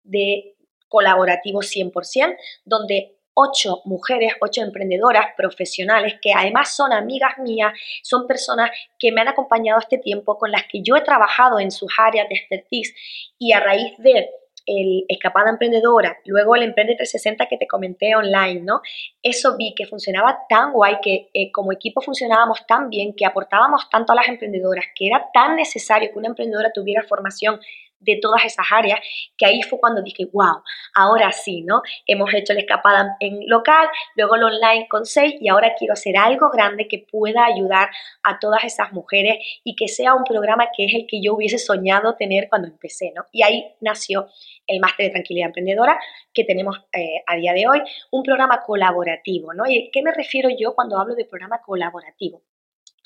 de 0.04 0.56
colaborativo 0.88 1.60
100%, 1.62 2.36
donde 2.66 3.18
ocho 3.40 3.82
mujeres, 3.86 4.34
ocho 4.42 4.64
emprendedoras 4.64 5.28
profesionales 5.38 6.16
que 6.20 6.34
además 6.34 6.76
son 6.76 6.92
amigas 6.92 7.38
mías, 7.38 7.72
son 8.02 8.26
personas 8.26 8.72
que 8.98 9.12
me 9.12 9.22
han 9.22 9.28
acompañado 9.28 9.80
este 9.80 10.00
tiempo, 10.00 10.40
con 10.40 10.52
las 10.52 10.64
que 10.64 10.82
yo 10.82 10.96
he 10.96 11.02
trabajado 11.02 11.60
en 11.60 11.70
sus 11.70 11.94
áreas 12.00 12.28
de 12.30 12.36
expertise 12.36 12.96
y 13.38 13.54
a 13.54 13.60
raíz 13.60 13.96
de 14.00 14.28
el 14.68 15.06
Escapada 15.08 15.50
Emprendedora, 15.50 16.18
luego 16.26 16.56
el 16.56 16.64
Emprende 16.64 16.96
360 16.96 17.48
que 17.48 17.58
te 17.58 17.68
comenté 17.68 18.16
online, 18.16 18.62
¿no? 18.62 18.82
Eso 19.24 19.56
vi 19.58 19.74
que 19.74 19.88
funcionaba 19.88 20.40
tan 20.48 20.74
guay, 20.74 20.98
que 21.02 21.30
eh, 21.34 21.52
como 21.52 21.72
equipo 21.72 22.02
funcionábamos 22.02 22.68
tan 22.68 22.90
bien, 22.90 23.14
que 23.16 23.26
aportábamos 23.26 23.90
tanto 23.90 24.12
a 24.12 24.16
las 24.16 24.28
emprendedoras, 24.28 24.86
que 24.94 25.08
era 25.08 25.30
tan 25.34 25.56
necesario 25.56 26.12
que 26.12 26.20
una 26.20 26.28
emprendedora 26.28 26.72
tuviera 26.74 27.04
formación 27.04 27.60
de 28.00 28.20
todas 28.22 28.46
esas 28.46 28.66
áreas, 28.72 29.00
que 29.38 29.46
ahí 29.46 29.62
fue 29.64 29.80
cuando 29.80 30.02
dije, 30.02 30.26
wow, 30.32 30.62
ahora 30.94 31.32
sí, 31.32 31.62
¿no? 31.62 31.82
Hemos 32.06 32.34
hecho 32.34 32.54
la 32.54 32.60
escapada 32.60 33.18
en 33.20 33.48
local, 33.48 33.88
luego 34.16 34.36
el 34.36 34.44
online 34.44 34.88
con 34.88 35.06
seis 35.06 35.36
y 35.40 35.50
ahora 35.50 35.74
quiero 35.78 35.94
hacer 35.94 36.18
algo 36.18 36.50
grande 36.50 36.88
que 36.88 37.06
pueda 37.10 37.46
ayudar 37.46 37.90
a 38.24 38.40
todas 38.40 38.64
esas 38.64 38.92
mujeres 38.92 39.38
y 39.64 39.76
que 39.76 39.88
sea 39.88 40.14
un 40.14 40.24
programa 40.24 40.70
que 40.76 40.86
es 40.86 40.94
el 40.94 41.08
que 41.08 41.22
yo 41.22 41.36
hubiese 41.36 41.58
soñado 41.58 42.16
tener 42.16 42.50
cuando 42.50 42.68
empecé, 42.68 43.12
¿no? 43.16 43.26
Y 43.32 43.44
ahí 43.44 43.66
nació 43.82 44.28
el 44.68 44.80
máster 44.80 45.08
de 45.08 45.12
tranquilidad 45.12 45.48
emprendedora 45.48 46.00
que 46.34 46.44
tenemos 46.44 46.78
eh, 46.94 47.24
a 47.26 47.36
día 47.36 47.54
de 47.54 47.68
hoy, 47.68 47.82
un 48.12 48.24
programa 48.24 48.62
colaborativo, 48.66 49.54
¿no? 49.54 49.64
¿Y 49.68 49.90
qué 49.92 50.02
me 50.02 50.12
refiero 50.12 50.50
yo 50.58 50.76
cuando 50.76 51.00
hablo 51.00 51.16
de 51.16 51.26
programa 51.26 51.62
colaborativo? 51.62 52.42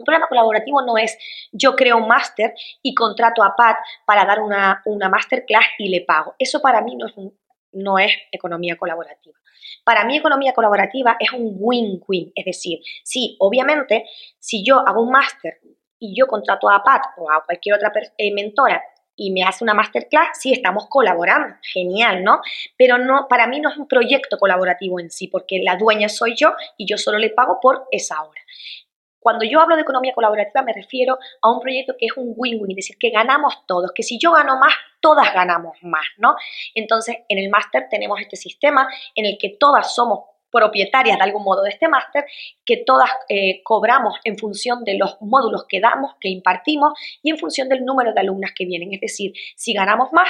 Un 0.01 0.05
programa 0.05 0.27
colaborativo 0.27 0.81
no 0.81 0.97
es 0.97 1.17
yo 1.51 1.75
creo 1.75 1.97
un 1.97 2.07
máster 2.07 2.53
y 2.81 2.95
contrato 2.95 3.43
a 3.43 3.55
Pat 3.55 3.77
para 4.05 4.25
dar 4.25 4.39
una, 4.39 4.81
una 4.85 5.09
masterclass 5.09 5.65
y 5.77 5.89
le 5.89 6.01
pago. 6.01 6.33
Eso 6.39 6.59
para 6.59 6.81
mí 6.81 6.95
no 6.95 7.05
es, 7.05 7.13
no 7.71 7.99
es 7.99 8.11
economía 8.31 8.75
colaborativa. 8.77 9.37
Para 9.83 10.05
mí 10.05 10.17
economía 10.17 10.53
colaborativa 10.53 11.17
es 11.19 11.31
un 11.31 11.55
win-win, 11.59 12.31
es 12.35 12.45
decir, 12.45 12.79
sí, 13.03 13.35
obviamente, 13.39 14.05
si 14.39 14.63
yo 14.65 14.79
hago 14.79 15.01
un 15.01 15.11
máster 15.11 15.59
y 15.99 16.15
yo 16.17 16.25
contrato 16.27 16.69
a 16.69 16.83
Pat 16.83 17.03
o 17.17 17.31
a 17.31 17.43
cualquier 17.45 17.75
otra 17.75 17.91
eh, 18.17 18.33
mentora 18.33 18.81
y 19.15 19.31
me 19.31 19.43
hace 19.43 19.63
una 19.63 19.75
masterclass, 19.75 20.39
sí 20.39 20.51
estamos 20.51 20.87
colaborando, 20.89 21.55
genial, 21.61 22.23
¿no? 22.23 22.41
Pero 22.75 22.97
no, 22.97 23.27
para 23.29 23.45
mí 23.45 23.59
no 23.59 23.69
es 23.69 23.77
un 23.77 23.87
proyecto 23.87 24.37
colaborativo 24.39 24.99
en 24.99 25.11
sí, 25.11 25.27
porque 25.27 25.61
la 25.63 25.75
dueña 25.75 26.09
soy 26.09 26.35
yo 26.35 26.53
y 26.75 26.87
yo 26.87 26.97
solo 26.97 27.19
le 27.19 27.29
pago 27.29 27.59
por 27.61 27.85
esa 27.91 28.21
hora. 28.23 28.41
Cuando 29.21 29.45
yo 29.45 29.61
hablo 29.61 29.75
de 29.75 29.83
economía 29.83 30.13
colaborativa 30.13 30.63
me 30.63 30.73
refiero 30.73 31.17
a 31.41 31.51
un 31.51 31.59
proyecto 31.59 31.93
que 31.97 32.07
es 32.07 32.17
un 32.17 32.33
win-win, 32.35 32.71
es 32.71 32.75
decir, 32.75 32.97
que 32.99 33.11
ganamos 33.11 33.65
todos, 33.67 33.91
que 33.93 34.03
si 34.03 34.17
yo 34.19 34.31
gano 34.33 34.57
más, 34.57 34.73
todas 34.99 35.33
ganamos 35.33 35.77
más, 35.83 36.05
¿no? 36.17 36.35
Entonces, 36.75 37.17
en 37.29 37.37
el 37.37 37.49
máster 37.49 37.87
tenemos 37.89 38.19
este 38.19 38.35
sistema 38.35 38.89
en 39.15 39.25
el 39.25 39.37
que 39.39 39.55
todas 39.59 39.95
somos 39.95 40.25
propietarias 40.51 41.17
de 41.17 41.23
algún 41.23 41.43
modo 41.43 41.63
de 41.63 41.69
este 41.69 41.87
máster, 41.87 42.25
que 42.65 42.77
todas 42.77 43.09
eh, 43.29 43.61
cobramos 43.63 44.19
en 44.23 44.37
función 44.37 44.83
de 44.83 44.97
los 44.97 45.17
módulos 45.21 45.65
que 45.67 45.79
damos, 45.79 46.15
que 46.19 46.29
impartimos 46.29 46.93
y 47.23 47.31
en 47.31 47.37
función 47.37 47.69
del 47.69 47.85
número 47.85 48.13
de 48.13 48.19
alumnas 48.19 48.51
que 48.55 48.65
vienen. 48.65 48.93
Es 48.93 48.99
decir, 48.99 49.33
si 49.55 49.73
ganamos 49.73 50.11
más, 50.11 50.29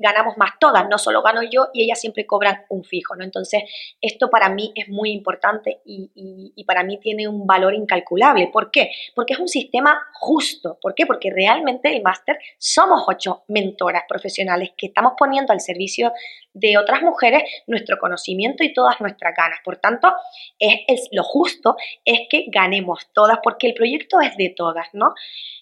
ganamos 0.00 0.36
más 0.36 0.52
todas, 0.58 0.88
no 0.88 0.98
solo 0.98 1.22
gano 1.22 1.42
yo 1.42 1.68
y 1.72 1.84
ellas 1.84 2.00
siempre 2.00 2.26
cobran 2.26 2.64
un 2.68 2.84
fijo, 2.84 3.14
¿no? 3.14 3.24
Entonces, 3.24 3.62
esto 4.00 4.30
para 4.30 4.48
mí 4.48 4.72
es 4.74 4.88
muy 4.88 5.10
importante 5.10 5.80
y, 5.84 6.10
y, 6.56 6.64
para 6.64 6.82
mí 6.84 6.98
tiene 6.98 7.28
un 7.28 7.46
valor 7.46 7.74
incalculable. 7.74 8.48
¿Por 8.52 8.70
qué? 8.70 8.90
Porque 9.14 9.34
es 9.34 9.40
un 9.40 9.48
sistema 9.48 10.00
justo. 10.14 10.78
¿Por 10.80 10.94
qué? 10.94 11.04
Porque 11.04 11.30
realmente 11.30 11.94
el 11.94 12.02
máster 12.02 12.38
somos 12.58 13.04
ocho 13.08 13.42
mentoras 13.48 14.04
profesionales 14.08 14.70
que 14.76 14.86
estamos 14.86 15.12
poniendo 15.18 15.52
al 15.52 15.60
servicio 15.60 16.12
de 16.52 16.78
otras 16.78 17.02
mujeres 17.02 17.42
nuestro 17.66 17.98
conocimiento 17.98 18.64
y 18.64 18.72
todas 18.72 19.00
nuestras 19.00 19.34
ganas. 19.36 19.58
Por 19.64 19.76
tanto, 19.76 20.12
es, 20.58 21.08
lo 21.12 21.22
justo 21.22 21.76
es 22.04 22.20
que 22.28 22.46
ganemos 22.48 23.08
todas 23.12 23.38
porque 23.42 23.68
el 23.68 23.74
proyecto 23.74 24.20
es 24.20 24.36
de 24.36 24.52
todas, 24.56 24.88
¿no? 24.92 25.14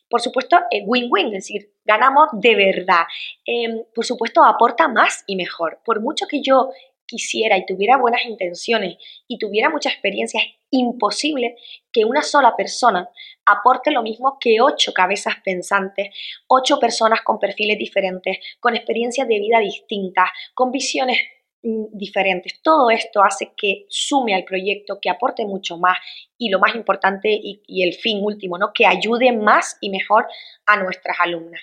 Por 0.09 0.21
supuesto, 0.21 0.59
win-win, 0.87 1.27
es 1.29 1.33
decir, 1.33 1.73
ganamos 1.85 2.29
de 2.33 2.55
verdad. 2.55 3.05
Em, 3.44 3.85
por 3.94 4.05
supuesto, 4.05 4.42
aporta 4.44 4.88
más 4.88 5.25
y 5.27 5.37
mejor. 5.37 5.81
Por 5.85 6.01
mucho 6.01 6.27
que 6.27 6.40
yo 6.42 6.71
quisiera 7.09 7.57
y 7.57 7.66
tuviera 7.66 7.97
buenas 7.97 8.25
intenciones 8.25 8.99
y 9.27 9.38
tuviera 9.38 9.71
mucha 9.71 9.88
experiencia, 9.88 10.40
es 10.40 10.55
imposible 10.71 11.57
que 11.90 12.05
una 12.05 12.23
sola 12.23 12.55
persona 12.55 13.09
aporte 13.47 13.90
lo 13.90 14.03
mismo 14.03 14.38
que 14.38 14.61
ocho 14.61 14.92
cabezas 14.92 15.37
pensantes, 15.42 16.14
ocho 16.47 16.79
personas 16.79 17.23
con 17.23 17.38
perfiles 17.38 17.79
diferentes, 17.79 18.38
con 18.61 18.77
experiencias 18.77 19.27
de 19.27 19.38
vida 19.38 19.59
distintas, 19.59 20.29
con 20.55 20.71
visiones 20.71 21.18
diferentes. 21.62 22.61
Todo 22.62 22.90
esto 22.90 23.23
hace 23.23 23.53
que 23.57 23.87
sume 23.88 24.35
al 24.35 24.44
proyecto, 24.44 24.99
que 25.01 25.11
aporte 25.11 25.44
mucho 25.44 25.77
más 25.77 25.99
y 26.37 26.51
lo 26.51 26.59
más 26.59 26.75
importante 26.75 27.31
y, 27.31 27.62
y 27.66 27.83
el 27.83 27.94
fin 27.94 28.21
último, 28.23 28.59
¿no? 28.59 28.73
que 28.73 28.87
ayude 28.87 29.33
más 29.33 29.77
y 29.81 29.90
mejor 29.90 30.27
a 30.66 30.77
nuestras 30.77 31.16
alumnas. 31.21 31.61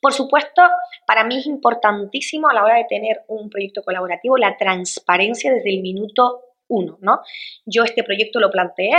Por 0.00 0.12
supuesto, 0.12 0.62
para 1.06 1.24
mí 1.24 1.38
es 1.38 1.46
importantísimo 1.46 2.48
a 2.48 2.54
la 2.54 2.64
hora 2.64 2.76
de 2.76 2.86
tener 2.88 3.22
un 3.28 3.50
proyecto 3.50 3.82
colaborativo 3.82 4.36
la 4.36 4.56
transparencia 4.56 5.52
desde 5.52 5.70
el 5.70 5.82
minuto 5.82 6.42
uno, 6.68 6.98
¿no? 7.00 7.20
Yo 7.66 7.84
este 7.84 8.04
proyecto 8.04 8.38
lo 8.38 8.50
planteé 8.50 8.92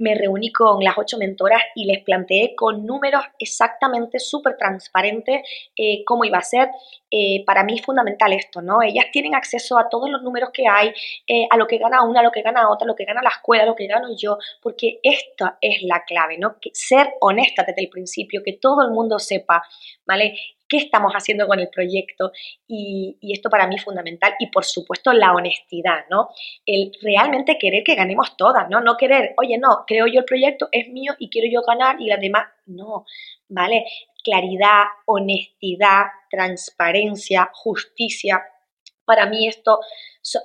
me 0.00 0.14
reuní 0.14 0.50
con 0.50 0.82
las 0.82 0.98
ocho 0.98 1.18
mentoras 1.18 1.62
y 1.74 1.84
les 1.84 2.02
planteé 2.02 2.54
con 2.56 2.84
números 2.84 3.22
exactamente 3.38 4.18
súper 4.18 4.56
transparentes 4.56 5.42
eh, 5.76 6.02
cómo 6.04 6.24
iba 6.24 6.38
a 6.38 6.42
ser. 6.42 6.70
Eh, 7.10 7.44
para 7.44 7.64
mí 7.64 7.74
es 7.74 7.82
fundamental 7.84 8.32
esto, 8.32 8.62
¿no? 8.62 8.82
Ellas 8.82 9.06
tienen 9.12 9.34
acceso 9.34 9.78
a 9.78 9.88
todos 9.88 10.08
los 10.08 10.22
números 10.22 10.50
que 10.52 10.66
hay, 10.68 10.92
eh, 11.26 11.46
a 11.50 11.56
lo 11.56 11.66
que 11.66 11.78
gana 11.78 12.02
una, 12.02 12.20
a 12.20 12.22
lo 12.22 12.30
que 12.30 12.42
gana 12.42 12.70
otra, 12.70 12.84
a 12.84 12.88
lo 12.88 12.94
que 12.94 13.04
gana 13.04 13.20
la 13.22 13.30
escuela, 13.30 13.64
a 13.64 13.66
lo 13.66 13.74
que 13.74 13.86
gano 13.86 14.08
yo, 14.16 14.38
porque 14.62 15.00
esta 15.02 15.58
es 15.60 15.82
la 15.82 16.04
clave, 16.04 16.38
¿no? 16.38 16.56
Ser 16.72 17.14
honesta 17.20 17.64
desde 17.64 17.82
el 17.82 17.88
principio, 17.88 18.42
que 18.44 18.54
todo 18.54 18.82
el 18.84 18.92
mundo 18.92 19.18
sepa, 19.18 19.62
¿vale? 20.06 20.34
Qué 20.70 20.78
estamos 20.78 21.12
haciendo 21.12 21.46
con 21.48 21.58
el 21.58 21.68
proyecto 21.68 22.32
y, 22.66 23.18
esto 23.20 23.50
para 23.50 23.66
mí 23.66 23.74
es 23.74 23.84
fundamental 23.84 24.34
y 24.38 24.46
por 24.46 24.64
supuesto 24.64 25.12
la 25.12 25.32
honestidad, 25.32 26.04
¿no? 26.08 26.30
El 26.64 26.92
realmente 27.02 27.58
querer 27.58 27.82
que 27.84 27.96
ganemos 27.96 28.36
todas, 28.36 28.70
¿no? 28.70 28.80
No 28.80 28.96
querer, 28.96 29.34
oye, 29.36 29.58
no, 29.58 29.84
creo 29.86 30.06
yo 30.06 30.20
el 30.20 30.24
proyecto, 30.24 30.68
es 30.72 30.88
mío 30.88 31.14
y 31.18 31.28
quiero 31.28 31.48
yo 31.50 31.62
ganar 31.66 32.00
y 32.00 32.06
las 32.06 32.20
demás, 32.20 32.46
no, 32.66 33.04
¿vale? 33.48 33.84
Claridad, 34.22 34.84
honestidad, 35.06 36.04
transparencia, 36.30 37.50
justicia, 37.52 38.42
Para 39.04 39.26
mí 39.26 39.48
esto 39.48 39.80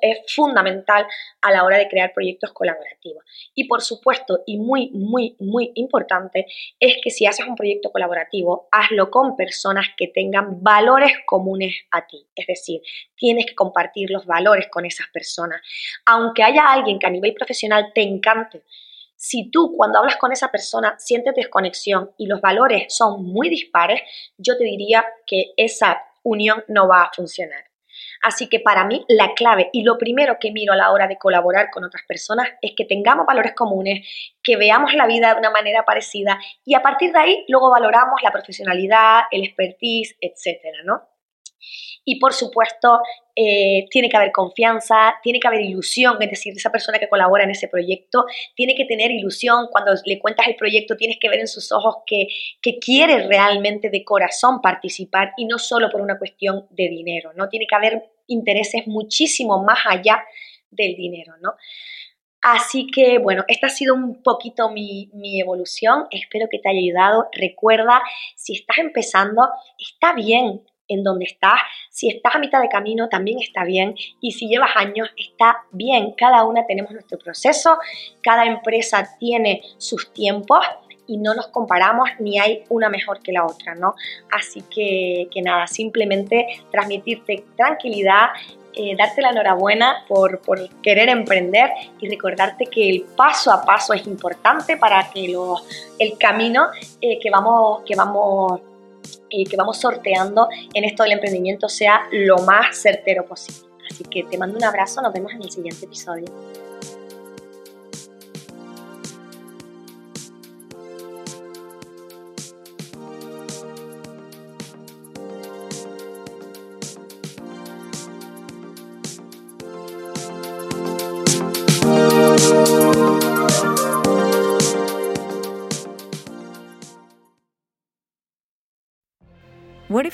es 0.01 0.33
fundamental 0.33 1.05
a 1.41 1.51
la 1.51 1.63
hora 1.63 1.77
de 1.77 1.87
crear 1.87 2.13
proyectos 2.13 2.51
colaborativos. 2.53 3.23
Y 3.53 3.67
por 3.67 3.81
supuesto, 3.81 4.39
y 4.45 4.57
muy, 4.57 4.89
muy, 4.91 5.35
muy 5.39 5.71
importante, 5.75 6.45
es 6.79 6.97
que 7.03 7.09
si 7.09 7.25
haces 7.25 7.45
un 7.45 7.55
proyecto 7.55 7.91
colaborativo, 7.91 8.67
hazlo 8.71 9.11
con 9.11 9.35
personas 9.35 9.87
que 9.97 10.07
tengan 10.07 10.63
valores 10.63 11.13
comunes 11.25 11.75
a 11.91 12.07
ti. 12.07 12.25
Es 12.35 12.47
decir, 12.47 12.81
tienes 13.15 13.45
que 13.45 13.55
compartir 13.55 14.09
los 14.09 14.25
valores 14.25 14.67
con 14.71 14.85
esas 14.85 15.07
personas. 15.07 15.61
Aunque 16.05 16.43
haya 16.43 16.71
alguien 16.71 16.99
que 16.99 17.07
a 17.07 17.11
nivel 17.11 17.33
profesional 17.33 17.91
te 17.93 18.01
encante, 18.01 18.63
si 19.17 19.49
tú 19.49 19.73
cuando 19.75 19.99
hablas 19.99 20.17
con 20.17 20.31
esa 20.31 20.51
persona 20.51 20.95
sientes 20.99 21.33
desconexión 21.35 22.11
y 22.17 22.27
los 22.27 22.41
valores 22.41 22.93
son 22.95 23.23
muy 23.23 23.49
dispares, 23.49 24.01
yo 24.37 24.57
te 24.57 24.65
diría 24.65 25.05
que 25.25 25.53
esa 25.57 26.03
unión 26.23 26.63
no 26.67 26.87
va 26.87 27.03
a 27.03 27.11
funcionar. 27.13 27.63
Así 28.25 28.49
que 28.49 28.59
para 28.59 28.85
mí 28.85 29.05
la 29.07 29.35
clave 29.35 29.69
y 29.71 29.83
lo 29.83 29.99
primero 29.99 30.37
que 30.39 30.51
miro 30.51 30.73
a 30.73 30.75
la 30.75 30.91
hora 30.91 31.07
de 31.07 31.19
colaborar 31.19 31.69
con 31.69 31.83
otras 31.83 32.01
personas 32.07 32.49
es 32.59 32.71
que 32.75 32.83
tengamos 32.83 33.27
valores 33.27 33.53
comunes, 33.53 34.09
que 34.41 34.57
veamos 34.57 34.95
la 34.95 35.05
vida 35.05 35.31
de 35.31 35.39
una 35.39 35.51
manera 35.51 35.85
parecida 35.85 36.39
y 36.65 36.73
a 36.73 36.81
partir 36.81 37.11
de 37.11 37.19
ahí 37.19 37.45
luego 37.47 37.69
valoramos 37.69 38.23
la 38.23 38.31
profesionalidad, 38.31 39.25
el 39.29 39.43
expertise, 39.43 40.17
etcétera, 40.19 40.79
¿no? 40.85 41.03
Y 42.03 42.19
por 42.19 42.33
supuesto, 42.33 42.99
eh, 43.35 43.87
tiene 43.89 44.09
que 44.09 44.15
haber 44.15 44.31
confianza, 44.31 45.15
tiene 45.23 45.39
que 45.39 45.47
haber 45.47 45.61
ilusión, 45.61 46.21
es 46.21 46.29
decir, 46.29 46.53
esa 46.55 46.71
persona 46.71 46.99
que 46.99 47.09
colabora 47.09 47.43
en 47.43 47.51
ese 47.51 47.67
proyecto 47.67 48.25
tiene 48.55 48.75
que 48.75 48.85
tener 48.85 49.11
ilusión. 49.11 49.67
Cuando 49.71 49.91
le 50.05 50.19
cuentas 50.19 50.47
el 50.47 50.55
proyecto, 50.55 50.95
tienes 50.95 51.17
que 51.19 51.29
ver 51.29 51.39
en 51.39 51.47
sus 51.47 51.71
ojos 51.71 51.97
que, 52.05 52.27
que 52.61 52.77
quiere 52.79 53.27
realmente 53.27 53.89
de 53.89 54.03
corazón 54.03 54.61
participar 54.61 55.33
y 55.37 55.45
no 55.45 55.57
solo 55.57 55.89
por 55.89 56.01
una 56.01 56.17
cuestión 56.17 56.67
de 56.69 56.87
dinero, 56.89 57.33
¿no? 57.35 57.49
Tiene 57.49 57.65
que 57.67 57.75
haber 57.75 58.03
intereses 58.27 58.87
muchísimo 58.87 59.63
más 59.63 59.79
allá 59.85 60.23
del 60.69 60.95
dinero, 60.95 61.33
¿no? 61.41 61.55
Así 62.41 62.85
que 62.85 63.17
bueno, 63.17 63.43
esta 63.47 63.67
ha 63.67 63.71
sido 63.71 63.95
un 63.95 64.21
poquito 64.21 64.69
mi, 64.69 65.09
mi, 65.13 65.41
evolución, 65.41 66.05
espero 66.11 66.45
que 66.49 66.59
te 66.59 66.69
haya 66.69 66.77
ayudado. 66.77 67.27
Recuerda, 67.31 67.99
si 68.35 68.53
estás 68.53 68.77
empezando, 68.77 69.49
está 69.79 70.13
bien 70.13 70.61
en 70.87 71.03
donde 71.03 71.25
estás. 71.25 71.59
Si 71.89 72.09
estás 72.09 72.35
a 72.35 72.39
mitad 72.39 72.61
de 72.61 72.69
camino, 72.69 73.09
también 73.09 73.39
está 73.41 73.63
bien. 73.63 73.95
Y 74.21 74.31
si 74.31 74.47
llevas 74.47 74.71
años, 74.75 75.09
está 75.17 75.63
bien. 75.71 76.13
Cada 76.17 76.43
una 76.43 76.65
tenemos 76.65 76.91
nuestro 76.91 77.17
proceso, 77.17 77.77
cada 78.21 78.45
empresa 78.45 79.15
tiene 79.19 79.61
sus 79.77 80.13
tiempos 80.13 80.65
y 81.07 81.17
no 81.17 81.33
nos 81.33 81.47
comparamos 81.47 82.09
ni 82.19 82.39
hay 82.39 82.63
una 82.69 82.89
mejor 82.89 83.21
que 83.21 83.31
la 83.31 83.45
otra, 83.45 83.75
¿no? 83.75 83.95
Así 84.31 84.61
que, 84.63 85.27
que 85.31 85.41
nada, 85.41 85.67
simplemente 85.67 86.47
transmitirte 86.71 87.45
tranquilidad, 87.55 88.29
eh, 88.73 88.95
darte 88.97 89.21
la 89.21 89.29
enhorabuena 89.29 90.03
por, 90.07 90.41
por, 90.41 90.69
querer 90.81 91.09
emprender 91.09 91.69
y 92.01 92.09
recordarte 92.09 92.65
que 92.65 92.89
el 92.89 93.03
paso 93.15 93.51
a 93.51 93.63
paso 93.63 93.93
es 93.93 94.05
importante 94.05 94.77
para 94.77 95.09
que 95.11 95.29
lo, 95.29 95.61
el 95.97 96.17
camino 96.17 96.67
eh, 96.99 97.19
que 97.19 97.29
vamos, 97.29 97.83
que 97.85 97.95
vamos 97.95 98.59
que 99.29 99.57
vamos 99.57 99.77
sorteando 99.77 100.47
en 100.73 100.83
esto 100.83 101.03
del 101.03 101.13
emprendimiento 101.13 101.69
sea 101.69 102.07
lo 102.11 102.37
más 102.39 102.77
certero 102.77 103.25
posible. 103.25 103.69
Así 103.89 104.03
que 104.03 104.23
te 104.23 104.37
mando 104.37 104.57
un 104.57 104.63
abrazo, 104.63 105.01
nos 105.01 105.13
vemos 105.13 105.33
en 105.33 105.43
el 105.43 105.51
siguiente 105.51 105.85
episodio. 105.85 106.25